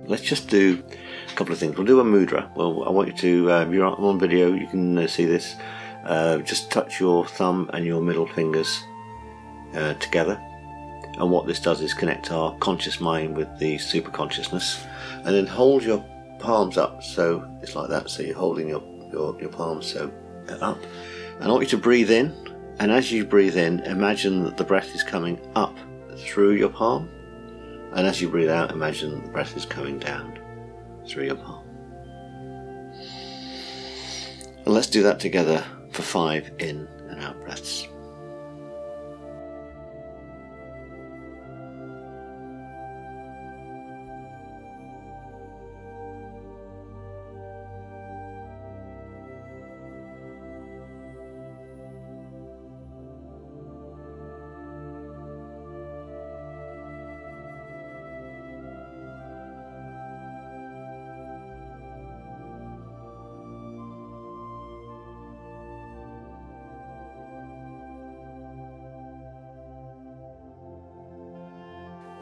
Let's 0.06 0.22
just 0.22 0.48
do 0.48 0.82
a 1.28 1.34
couple 1.34 1.52
of 1.52 1.58
things. 1.58 1.76
We'll 1.76 1.86
do 1.86 1.98
a 1.98 2.04
mudra. 2.04 2.54
Well, 2.54 2.84
I 2.84 2.90
want 2.90 3.08
you 3.08 3.14
to, 3.14 3.52
uh, 3.52 3.68
you're 3.70 3.86
on 3.86 4.18
video, 4.18 4.52
you 4.52 4.66
can 4.68 4.96
uh, 4.98 5.06
see 5.06 5.24
this. 5.24 5.56
Uh, 6.04 6.38
just 6.38 6.70
touch 6.70 7.00
your 7.00 7.26
thumb 7.26 7.68
and 7.72 7.84
your 7.84 8.00
middle 8.00 8.26
fingers 8.26 8.84
uh, 9.74 9.94
together. 9.94 10.40
And 11.18 11.30
what 11.30 11.46
this 11.46 11.58
does 11.58 11.80
is 11.80 11.94
connect 11.94 12.30
our 12.30 12.56
conscious 12.58 13.00
mind 13.00 13.36
with 13.36 13.58
the 13.58 13.78
super 13.78 14.10
consciousness. 14.10 14.84
And 15.24 15.34
then 15.34 15.46
hold 15.46 15.82
your 15.82 16.04
palms 16.38 16.76
up. 16.76 17.02
So 17.02 17.44
it's 17.62 17.74
like 17.74 17.88
that. 17.88 18.08
So 18.10 18.22
you're 18.22 18.36
holding 18.36 18.68
your, 18.68 18.82
your, 19.10 19.40
your 19.40 19.50
palms 19.50 19.86
so 19.92 20.12
up. 20.60 20.78
I 21.40 21.49
want 21.49 21.62
you 21.62 21.68
to 21.68 21.79
breathe 21.79 22.11
in. 22.11 22.35
And 22.79 22.92
as 22.92 23.11
you 23.11 23.25
breathe 23.25 23.57
in, 23.57 23.81
imagine 23.81 24.44
that 24.44 24.57
the 24.57 24.64
breath 24.64 24.94
is 24.94 25.03
coming 25.03 25.40
up 25.55 25.77
through 26.18 26.53
your 26.53 26.68
palm. 26.68 27.09
And 27.94 28.07
as 28.07 28.20
you 28.20 28.29
breathe 28.29 28.51
out, 28.51 28.70
imagine 28.70 29.22
the 29.22 29.31
breath 29.31 29.57
is 29.57 29.64
coming 29.64 29.99
down 29.99 30.38
through 31.09 31.25
your 31.25 31.37
palm. 31.37 31.64
And 34.64 34.75
let's 34.75 34.88
do 34.88 35.03
that 35.05 35.20
together 35.20 35.64
for 35.92 36.03
five 36.03 36.51
in 36.59 36.88
and 37.09 37.20
out 37.20 37.40
breaths. 37.42 37.87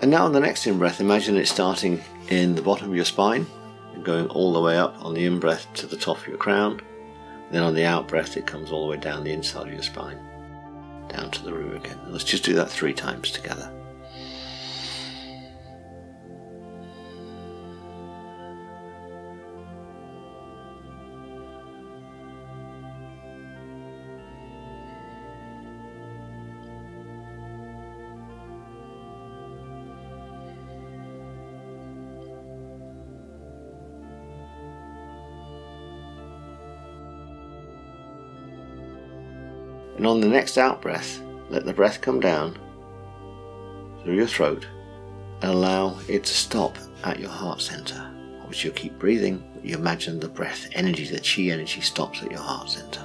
And 0.04 0.10
now 0.10 0.26
on 0.26 0.32
the 0.32 0.40
next 0.40 0.66
in 0.66 0.76
breath, 0.76 1.00
imagine 1.00 1.38
it 1.38 1.48
starting 1.48 2.04
in 2.28 2.56
the 2.56 2.60
bottom 2.60 2.90
of 2.90 2.94
your 2.94 3.06
spine 3.06 3.46
and 3.94 4.04
going 4.04 4.26
all 4.28 4.52
the 4.52 4.60
way 4.60 4.76
up 4.76 5.02
on 5.02 5.14
the 5.14 5.24
in 5.24 5.40
breath 5.40 5.66
to 5.76 5.86
the 5.86 5.96
top 5.96 6.18
of 6.18 6.28
your 6.28 6.36
crown. 6.36 6.82
Then 7.50 7.62
on 7.62 7.72
the 7.72 7.86
out 7.86 8.06
breath, 8.06 8.36
it 8.36 8.46
comes 8.46 8.70
all 8.70 8.84
the 8.84 8.90
way 8.90 8.98
down 8.98 9.24
the 9.24 9.32
inside 9.32 9.66
of 9.66 9.72
your 9.72 9.82
spine, 9.82 10.18
down 11.08 11.30
to 11.30 11.42
the 11.42 11.54
root 11.54 11.76
again. 11.76 11.98
Let's 12.08 12.24
just 12.24 12.44
do 12.44 12.52
that 12.52 12.68
three 12.68 12.92
times 12.92 13.30
together. 13.30 13.72
On 40.14 40.20
the 40.20 40.28
next 40.28 40.58
out 40.58 40.80
breath, 40.80 41.20
let 41.50 41.64
the 41.64 41.72
breath 41.72 42.00
come 42.00 42.20
down 42.20 42.56
through 44.02 44.14
your 44.14 44.28
throat 44.28 44.64
and 45.42 45.50
allow 45.50 45.98
it 46.08 46.22
to 46.22 46.32
stop 46.32 46.78
at 47.02 47.18
your 47.18 47.30
heart 47.30 47.60
center. 47.60 48.00
Which 48.46 48.64
you 48.64 48.70
keep 48.70 48.96
breathing, 48.96 49.42
you 49.64 49.74
imagine 49.74 50.20
the 50.20 50.28
breath 50.28 50.68
energy, 50.72 51.04
the 51.06 51.18
chi 51.18 51.50
energy 51.50 51.80
stops 51.80 52.22
at 52.22 52.30
your 52.30 52.40
heart 52.40 52.70
center. 52.70 53.02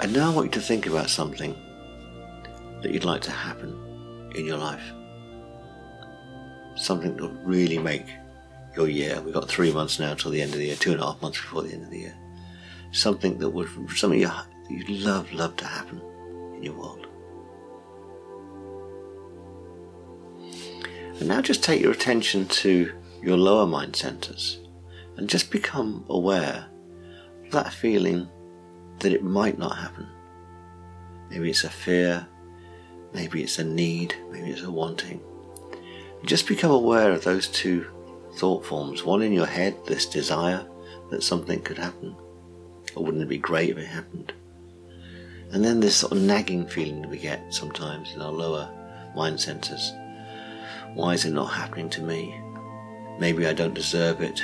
And 0.00 0.14
now 0.14 0.32
I 0.32 0.34
want 0.34 0.46
you 0.46 0.52
to 0.52 0.66
think 0.66 0.86
about 0.86 1.10
something 1.10 1.54
that 2.80 2.90
you'd 2.90 3.04
like 3.04 3.20
to 3.22 3.30
happen 3.30 4.30
in 4.34 4.46
your 4.46 4.56
life. 4.56 4.92
Something 6.76 7.16
that 7.16 7.22
would 7.22 7.46
really 7.46 7.76
make 7.76 8.06
Oh, 8.76 8.84
your 8.84 8.88
year. 8.88 9.20
We've 9.20 9.34
got 9.34 9.48
three 9.48 9.72
months 9.72 9.98
now 9.98 10.14
till 10.14 10.30
the 10.30 10.40
end 10.40 10.52
of 10.52 10.58
the 10.58 10.66
year, 10.66 10.76
two 10.76 10.92
and 10.92 11.00
a 11.00 11.04
half 11.04 11.20
months 11.20 11.40
before 11.40 11.62
the 11.62 11.72
end 11.72 11.84
of 11.84 11.90
the 11.90 11.98
year. 11.98 12.14
Something 12.90 13.38
that 13.38 13.50
would, 13.50 13.68
something 13.96 14.20
you, 14.20 14.30
you'd 14.70 14.88
love, 14.88 15.32
love 15.32 15.56
to 15.56 15.66
happen 15.66 16.00
in 16.56 16.62
your 16.62 16.74
world. 16.74 17.06
And 21.18 21.28
now 21.28 21.40
just 21.42 21.62
take 21.62 21.80
your 21.80 21.92
attention 21.92 22.46
to 22.48 22.92
your 23.22 23.36
lower 23.36 23.66
mind 23.66 23.94
centers 23.94 24.58
and 25.16 25.28
just 25.28 25.50
become 25.50 26.04
aware 26.08 26.66
of 27.44 27.52
that 27.52 27.72
feeling 27.72 28.28
that 29.00 29.12
it 29.12 29.22
might 29.22 29.58
not 29.58 29.76
happen. 29.76 30.08
Maybe 31.30 31.50
it's 31.50 31.64
a 31.64 31.70
fear, 31.70 32.26
maybe 33.12 33.42
it's 33.42 33.58
a 33.58 33.64
need, 33.64 34.14
maybe 34.30 34.50
it's 34.50 34.62
a 34.62 34.70
wanting. 34.70 35.20
Just 36.24 36.48
become 36.48 36.70
aware 36.70 37.12
of 37.12 37.24
those 37.24 37.48
two 37.48 37.86
thought 38.34 38.64
forms. 38.64 39.04
One 39.04 39.22
in 39.22 39.32
your 39.32 39.46
head, 39.46 39.76
this 39.86 40.06
desire 40.06 40.66
that 41.10 41.22
something 41.22 41.60
could 41.60 41.78
happen. 41.78 42.16
Or 42.94 43.04
wouldn't 43.04 43.22
it 43.22 43.28
be 43.28 43.38
great 43.38 43.70
if 43.70 43.78
it 43.78 43.86
happened? 43.86 44.32
And 45.52 45.64
then 45.64 45.80
this 45.80 45.96
sort 45.96 46.12
of 46.12 46.22
nagging 46.22 46.66
feeling 46.66 47.02
that 47.02 47.10
we 47.10 47.18
get 47.18 47.52
sometimes 47.52 48.12
in 48.14 48.22
our 48.22 48.32
lower 48.32 48.70
mind 49.14 49.40
centers. 49.40 49.92
Why 50.94 51.14
is 51.14 51.24
it 51.24 51.32
not 51.32 51.46
happening 51.46 51.90
to 51.90 52.02
me? 52.02 52.40
Maybe 53.18 53.46
I 53.46 53.52
don't 53.52 53.74
deserve 53.74 54.22
it. 54.22 54.42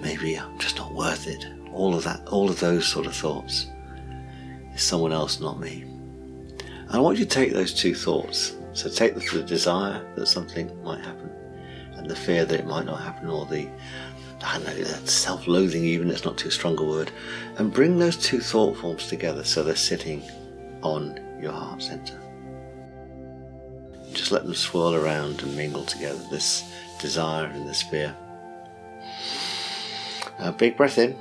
Maybe 0.00 0.38
I'm 0.38 0.58
just 0.58 0.76
not 0.76 0.94
worth 0.94 1.26
it. 1.26 1.46
All 1.72 1.94
of 1.94 2.04
that, 2.04 2.26
all 2.28 2.50
of 2.50 2.60
those 2.60 2.86
sort 2.86 3.06
of 3.06 3.14
thoughts. 3.14 3.66
Is 4.74 4.82
someone 4.82 5.12
else, 5.12 5.40
not 5.40 5.58
me. 5.58 5.82
And 6.60 6.90
I 6.90 6.98
want 6.98 7.18
you 7.18 7.24
to 7.24 7.30
take 7.30 7.52
those 7.52 7.72
two 7.72 7.94
thoughts. 7.94 8.56
So 8.74 8.90
take 8.90 9.14
the 9.14 9.42
desire 9.42 10.04
that 10.16 10.26
something 10.26 10.70
might 10.82 11.02
happen 11.02 11.30
the 12.08 12.16
fear 12.16 12.44
that 12.44 12.60
it 12.60 12.66
might 12.66 12.86
not 12.86 13.00
happen, 13.00 13.28
or 13.28 13.46
the 13.46 13.68
I 14.42 14.58
know, 14.58 14.74
self-loathing 15.04 15.84
even, 15.84 16.10
it's 16.10 16.24
not 16.24 16.36
too 16.36 16.50
strong 16.50 16.78
a 16.78 16.84
word, 16.84 17.10
and 17.56 17.72
bring 17.72 17.98
those 17.98 18.16
two 18.16 18.40
thought 18.40 18.76
forms 18.76 19.08
together 19.08 19.44
so 19.44 19.62
they're 19.62 19.74
sitting 19.74 20.22
on 20.82 21.18
your 21.40 21.52
heart 21.52 21.82
center. 21.82 22.20
Just 24.12 24.32
let 24.32 24.44
them 24.44 24.54
swirl 24.54 24.94
around 24.94 25.42
and 25.42 25.56
mingle 25.56 25.84
together, 25.84 26.20
this 26.30 26.70
desire 27.00 27.46
and 27.46 27.68
this 27.68 27.82
fear. 27.82 28.14
A 30.38 30.52
big 30.52 30.76
breath 30.76 30.98
in. 30.98 31.16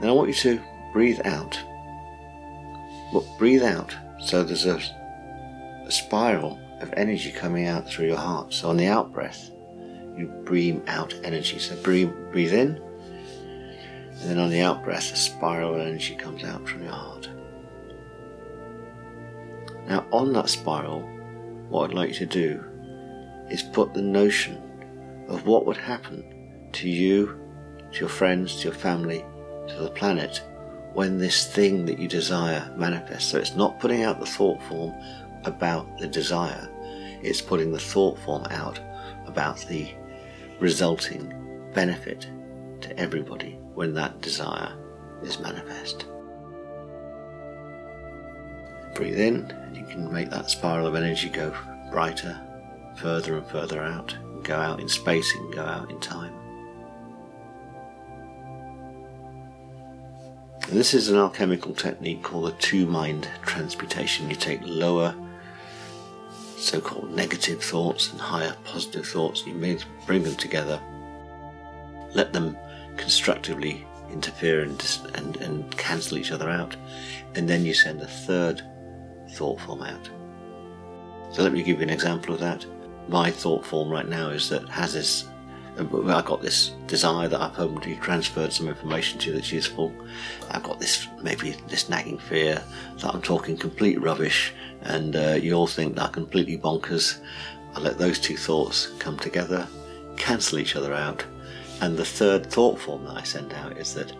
Then 0.00 0.08
I 0.08 0.12
want 0.12 0.28
you 0.28 0.34
to 0.34 0.60
breathe 0.92 1.20
out. 1.24 1.58
Look, 3.12 3.26
breathe 3.38 3.62
out 3.62 3.96
so 4.20 4.42
there's 4.42 4.66
a, 4.66 4.80
a 5.86 5.90
spiral 5.90 6.58
of 6.80 6.92
energy 6.96 7.30
coming 7.30 7.66
out 7.66 7.88
through 7.88 8.06
your 8.06 8.16
heart. 8.16 8.52
So 8.52 8.70
on 8.70 8.76
the 8.76 8.86
out 8.86 9.12
breath, 9.12 9.50
you 10.16 10.26
breathe 10.44 10.82
out 10.86 11.14
energy. 11.24 11.58
So 11.58 11.76
breathe, 11.82 12.10
breathe 12.32 12.52
in, 12.52 12.76
and 14.20 14.30
then 14.30 14.38
on 14.38 14.50
the 14.50 14.60
out 14.60 14.84
breath, 14.84 15.12
a 15.12 15.16
spiral 15.16 15.74
of 15.74 15.80
energy 15.80 16.14
comes 16.14 16.44
out 16.44 16.68
from 16.68 16.82
your 16.82 16.92
heart. 16.92 17.28
Now, 19.86 20.06
on 20.12 20.32
that 20.34 20.48
spiral, 20.48 21.00
what 21.68 21.90
I'd 21.90 21.96
like 21.96 22.10
you 22.10 22.14
to 22.16 22.26
do 22.26 22.64
is 23.50 23.62
put 23.62 23.94
the 23.94 24.02
notion 24.02 24.62
of 25.28 25.46
what 25.46 25.66
would 25.66 25.76
happen 25.76 26.24
to 26.72 26.88
you, 26.88 27.38
to 27.92 28.00
your 28.00 28.08
friends, 28.08 28.56
to 28.56 28.64
your 28.64 28.74
family, 28.74 29.24
to 29.68 29.74
the 29.76 29.90
planet 29.90 30.42
when 30.92 31.18
this 31.18 31.46
thing 31.52 31.86
that 31.86 31.98
you 31.98 32.08
desire 32.08 32.72
manifests. 32.76 33.30
So 33.30 33.38
it's 33.38 33.54
not 33.54 33.80
putting 33.80 34.02
out 34.02 34.20
the 34.20 34.26
thought 34.26 34.62
form 34.64 34.94
about 35.44 35.98
the 35.98 36.06
desire, 36.06 36.68
it's 37.22 37.40
putting 37.40 37.72
the 37.72 37.78
thought 37.78 38.18
form 38.20 38.44
out 38.50 38.80
about 39.26 39.58
the 39.68 39.88
resulting 40.58 41.32
benefit 41.74 42.28
to 42.80 42.98
everybody 42.98 43.58
when 43.74 43.94
that 43.94 44.20
desire 44.20 44.72
is 45.22 45.38
manifest. 45.38 46.06
Breathe 48.94 49.20
in, 49.20 49.50
and 49.50 49.76
you 49.76 49.84
can 49.84 50.12
make 50.12 50.30
that 50.30 50.50
spiral 50.50 50.86
of 50.86 50.94
energy 50.94 51.28
go 51.28 51.54
brighter, 51.90 52.38
further 52.96 53.36
and 53.36 53.46
further 53.46 53.82
out, 53.82 54.16
go 54.42 54.56
out 54.56 54.80
in 54.80 54.88
space 54.88 55.34
and 55.34 55.54
go 55.54 55.62
out 55.62 55.90
in 55.90 56.00
time. 56.00 56.34
And 60.68 60.78
this 60.78 60.94
is 60.94 61.08
an 61.08 61.16
alchemical 61.16 61.74
technique 61.74 62.22
called 62.22 62.46
the 62.46 62.56
two 62.58 62.86
mind 62.86 63.28
transmutation. 63.42 64.30
You 64.30 64.36
take 64.36 64.60
lower 64.62 65.14
so 66.60 66.80
called 66.80 67.10
negative 67.14 67.62
thoughts 67.62 68.12
and 68.12 68.20
higher 68.20 68.54
positive 68.64 69.06
thoughts, 69.06 69.46
you 69.46 69.54
may 69.54 69.78
bring 70.06 70.22
them 70.22 70.36
together, 70.36 70.80
let 72.14 72.32
them 72.32 72.56
constructively 72.96 73.86
interfere 74.12 74.62
and, 74.62 75.00
and, 75.14 75.36
and 75.36 75.76
cancel 75.76 76.18
each 76.18 76.32
other 76.32 76.50
out, 76.50 76.76
and 77.34 77.48
then 77.48 77.64
you 77.64 77.72
send 77.72 78.00
a 78.00 78.06
third 78.06 78.62
thought 79.30 79.60
form 79.60 79.82
out. 79.82 80.10
So 81.32 81.42
let 81.42 81.52
me 81.52 81.62
give 81.62 81.78
you 81.78 81.84
an 81.84 81.90
example 81.90 82.34
of 82.34 82.40
that. 82.40 82.66
My 83.08 83.30
thought 83.30 83.64
form 83.64 83.88
right 83.88 84.08
now 84.08 84.30
is 84.30 84.48
that 84.50 84.68
has 84.68 84.94
this 84.94 85.26
uh, 85.78 85.82
I've 86.08 86.24
got 86.24 86.42
this 86.42 86.72
desire 86.86 87.28
that 87.28 87.40
I've 87.40 87.54
hopefully 87.54 87.96
transferred 88.02 88.52
some 88.52 88.68
information 88.68 89.18
to 89.20 89.32
that's 89.32 89.52
useful. 89.52 89.92
I've 90.50 90.62
got 90.62 90.80
this 90.80 91.06
maybe 91.22 91.52
this 91.68 91.88
nagging 91.88 92.18
fear 92.18 92.62
that 92.98 93.14
I'm 93.14 93.22
talking 93.22 93.56
complete 93.56 94.00
rubbish, 94.00 94.52
and 94.82 95.16
uh, 95.16 95.38
you 95.40 95.54
all 95.54 95.66
think 95.66 95.94
that 95.96 96.12
completely 96.12 96.58
bonkers. 96.58 97.18
I 97.74 97.80
let 97.80 97.98
those 97.98 98.18
two 98.18 98.36
thoughts 98.36 98.88
come 98.98 99.18
together, 99.18 99.66
cancel 100.16 100.58
each 100.58 100.76
other 100.76 100.94
out, 100.94 101.24
and 101.80 101.96
the 101.96 102.04
third 102.04 102.46
thought 102.46 102.78
form 102.78 103.04
that 103.04 103.16
I 103.16 103.22
send 103.22 103.52
out 103.52 103.76
is 103.78 103.94
that 103.94 104.12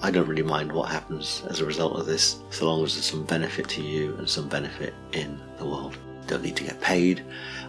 I 0.00 0.10
don't 0.10 0.28
really 0.28 0.42
mind 0.42 0.70
what 0.70 0.90
happens 0.90 1.42
as 1.48 1.60
a 1.60 1.66
result 1.66 1.98
of 1.98 2.06
this, 2.06 2.38
so 2.50 2.66
long 2.66 2.84
as 2.84 2.94
there's 2.94 3.04
some 3.04 3.24
benefit 3.24 3.68
to 3.70 3.82
you 3.82 4.14
and 4.16 4.28
some 4.28 4.48
benefit 4.48 4.94
in 5.12 5.40
the 5.58 5.66
world. 5.66 5.96
Don't 6.26 6.42
need 6.42 6.56
to 6.56 6.64
get 6.64 6.80
paid. 6.80 7.24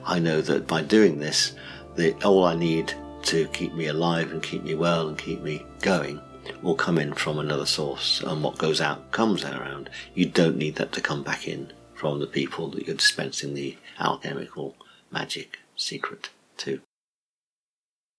I 0.05 0.19
know 0.19 0.41
that 0.41 0.67
by 0.67 0.83
doing 0.83 1.19
this, 1.19 1.53
the, 1.95 2.13
all 2.23 2.45
I 2.45 2.55
need 2.55 2.93
to 3.23 3.47
keep 3.47 3.73
me 3.73 3.87
alive 3.87 4.31
and 4.31 4.43
keep 4.43 4.63
me 4.63 4.75
well 4.75 5.07
and 5.07 5.17
keep 5.17 5.41
me 5.41 5.65
going 5.81 6.21
will 6.61 6.75
come 6.75 6.97
in 6.97 7.13
from 7.13 7.39
another 7.39 7.65
source, 7.65 8.21
and 8.21 8.43
what 8.43 8.57
goes 8.57 8.79
out 8.79 9.11
comes 9.11 9.43
around. 9.43 9.89
You 10.13 10.25
don't 10.27 10.57
need 10.57 10.75
that 10.75 10.91
to 10.93 11.01
come 11.01 11.23
back 11.23 11.47
in 11.47 11.71
from 11.99 12.19
the 12.19 12.27
people 12.27 12.69
that 12.69 12.87
you're 12.87 12.95
dispensing 12.95 13.53
the 13.53 13.77
alchemical 13.99 14.75
magic 15.11 15.59
secret 15.75 16.29
to. 16.57 16.79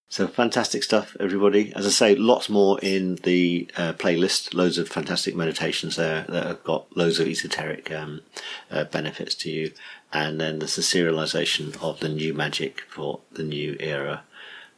So 0.07 0.27
fantastic 0.27 0.83
stuff, 0.83 1.15
everybody. 1.19 1.73
As 1.73 1.85
I 1.85 1.89
say, 1.89 2.15
lots 2.15 2.49
more 2.49 2.77
in 2.81 3.15
the 3.23 3.69
uh, 3.77 3.93
playlist. 3.93 4.53
Loads 4.53 4.77
of 4.77 4.89
fantastic 4.89 5.35
meditations 5.35 5.95
there 5.95 6.25
that 6.27 6.45
have 6.45 6.63
got 6.65 6.85
loads 6.95 7.17
of 7.19 7.27
esoteric 7.27 7.89
um, 7.91 8.21
uh, 8.69 8.83
benefits 8.83 9.33
to 9.35 9.49
you. 9.49 9.71
And 10.11 10.39
then 10.39 10.59
there's 10.59 10.75
the 10.75 10.81
serialization 10.81 11.81
of 11.81 12.01
the 12.01 12.09
new 12.09 12.33
magic 12.33 12.81
for 12.89 13.21
the 13.31 13.43
new 13.43 13.77
era 13.79 14.23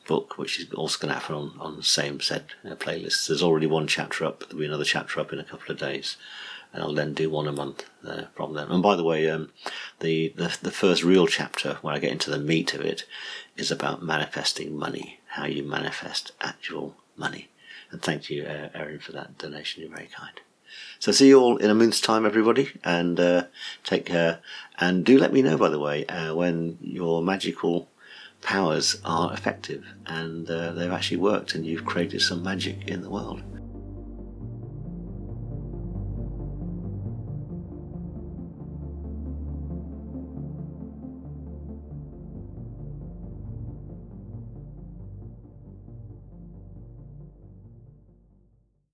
book, 0.06 0.38
which 0.38 0.60
is 0.60 0.72
also 0.74 1.00
going 1.00 1.14
to 1.14 1.20
happen 1.20 1.36
on, 1.36 1.54
on 1.60 1.78
the 1.78 1.84
same 1.84 2.20
set 2.20 2.46
uh, 2.64 2.76
playlists. 2.76 3.28
There's 3.28 3.44
already 3.44 3.68
one 3.68 3.88
chapter 3.88 4.26
up. 4.26 4.42
There'll 4.42 4.60
be 4.60 4.66
another 4.68 4.84
chapter 4.84 5.20
up 5.20 5.34
in 5.34 5.40
a 5.40 5.44
couple 5.44 5.72
of 5.72 5.80
days, 5.80 6.16
and 6.74 6.84
I'll 6.84 6.94
then 6.94 7.14
do 7.14 7.30
one 7.30 7.48
a 7.48 7.52
month 7.52 7.86
uh, 8.06 8.24
from 8.36 8.54
them. 8.54 8.72
And 8.72 8.82
by 8.84 8.96
the 8.96 9.04
way, 9.04 9.30
um, 9.30 9.52
the, 10.00 10.34
the 10.36 10.58
the 10.62 10.72
first 10.72 11.04
real 11.04 11.28
chapter, 11.28 11.78
where 11.82 11.94
I 11.94 12.00
get 12.00 12.12
into 12.12 12.32
the 12.32 12.40
meat 12.40 12.74
of 12.74 12.82
it, 12.82 13.06
is 13.56 13.72
about 13.72 14.04
manifesting 14.04 14.76
money, 14.76 15.20
how 15.28 15.46
you 15.46 15.64
manifest 15.64 16.32
actual 16.42 16.96
money. 17.16 17.50
And 17.92 18.02
thank 18.02 18.30
you, 18.30 18.44
uh, 18.44 18.70
Erin, 18.74 19.00
for 19.00 19.12
that 19.12 19.38
donation. 19.38 19.84
You're 19.84 19.96
very 19.96 20.08
kind. 20.08 20.40
So 21.00 21.12
see 21.12 21.28
you 21.28 21.40
all 21.40 21.58
in 21.58 21.70
a 21.70 21.76
month's 21.76 22.02
time, 22.02 22.26
everybody, 22.26 22.72
and 22.84 23.20
uh, 23.20 23.46
take 23.84 24.06
care. 24.06 24.40
And 24.80 25.06
do 25.06 25.20
let 25.20 25.32
me 25.32 25.44
know, 25.44 25.58
by 25.58 25.70
the 25.70 25.80
way, 25.80 26.06
uh, 26.08 26.34
when 26.34 26.80
your 26.82 27.22
magical 27.22 27.88
powers 28.42 29.00
are 29.06 29.34
effective 29.34 29.86
and 30.06 30.50
uh, 30.50 30.74
they've 30.74 30.92
actually 30.92 31.18
worked 31.18 31.56
and 31.56 31.66
you've 31.66 31.86
created 31.86 32.22
some 32.22 32.44
magic 32.44 32.88
in 32.88 33.02
the 33.02 33.10
world. 33.10 33.42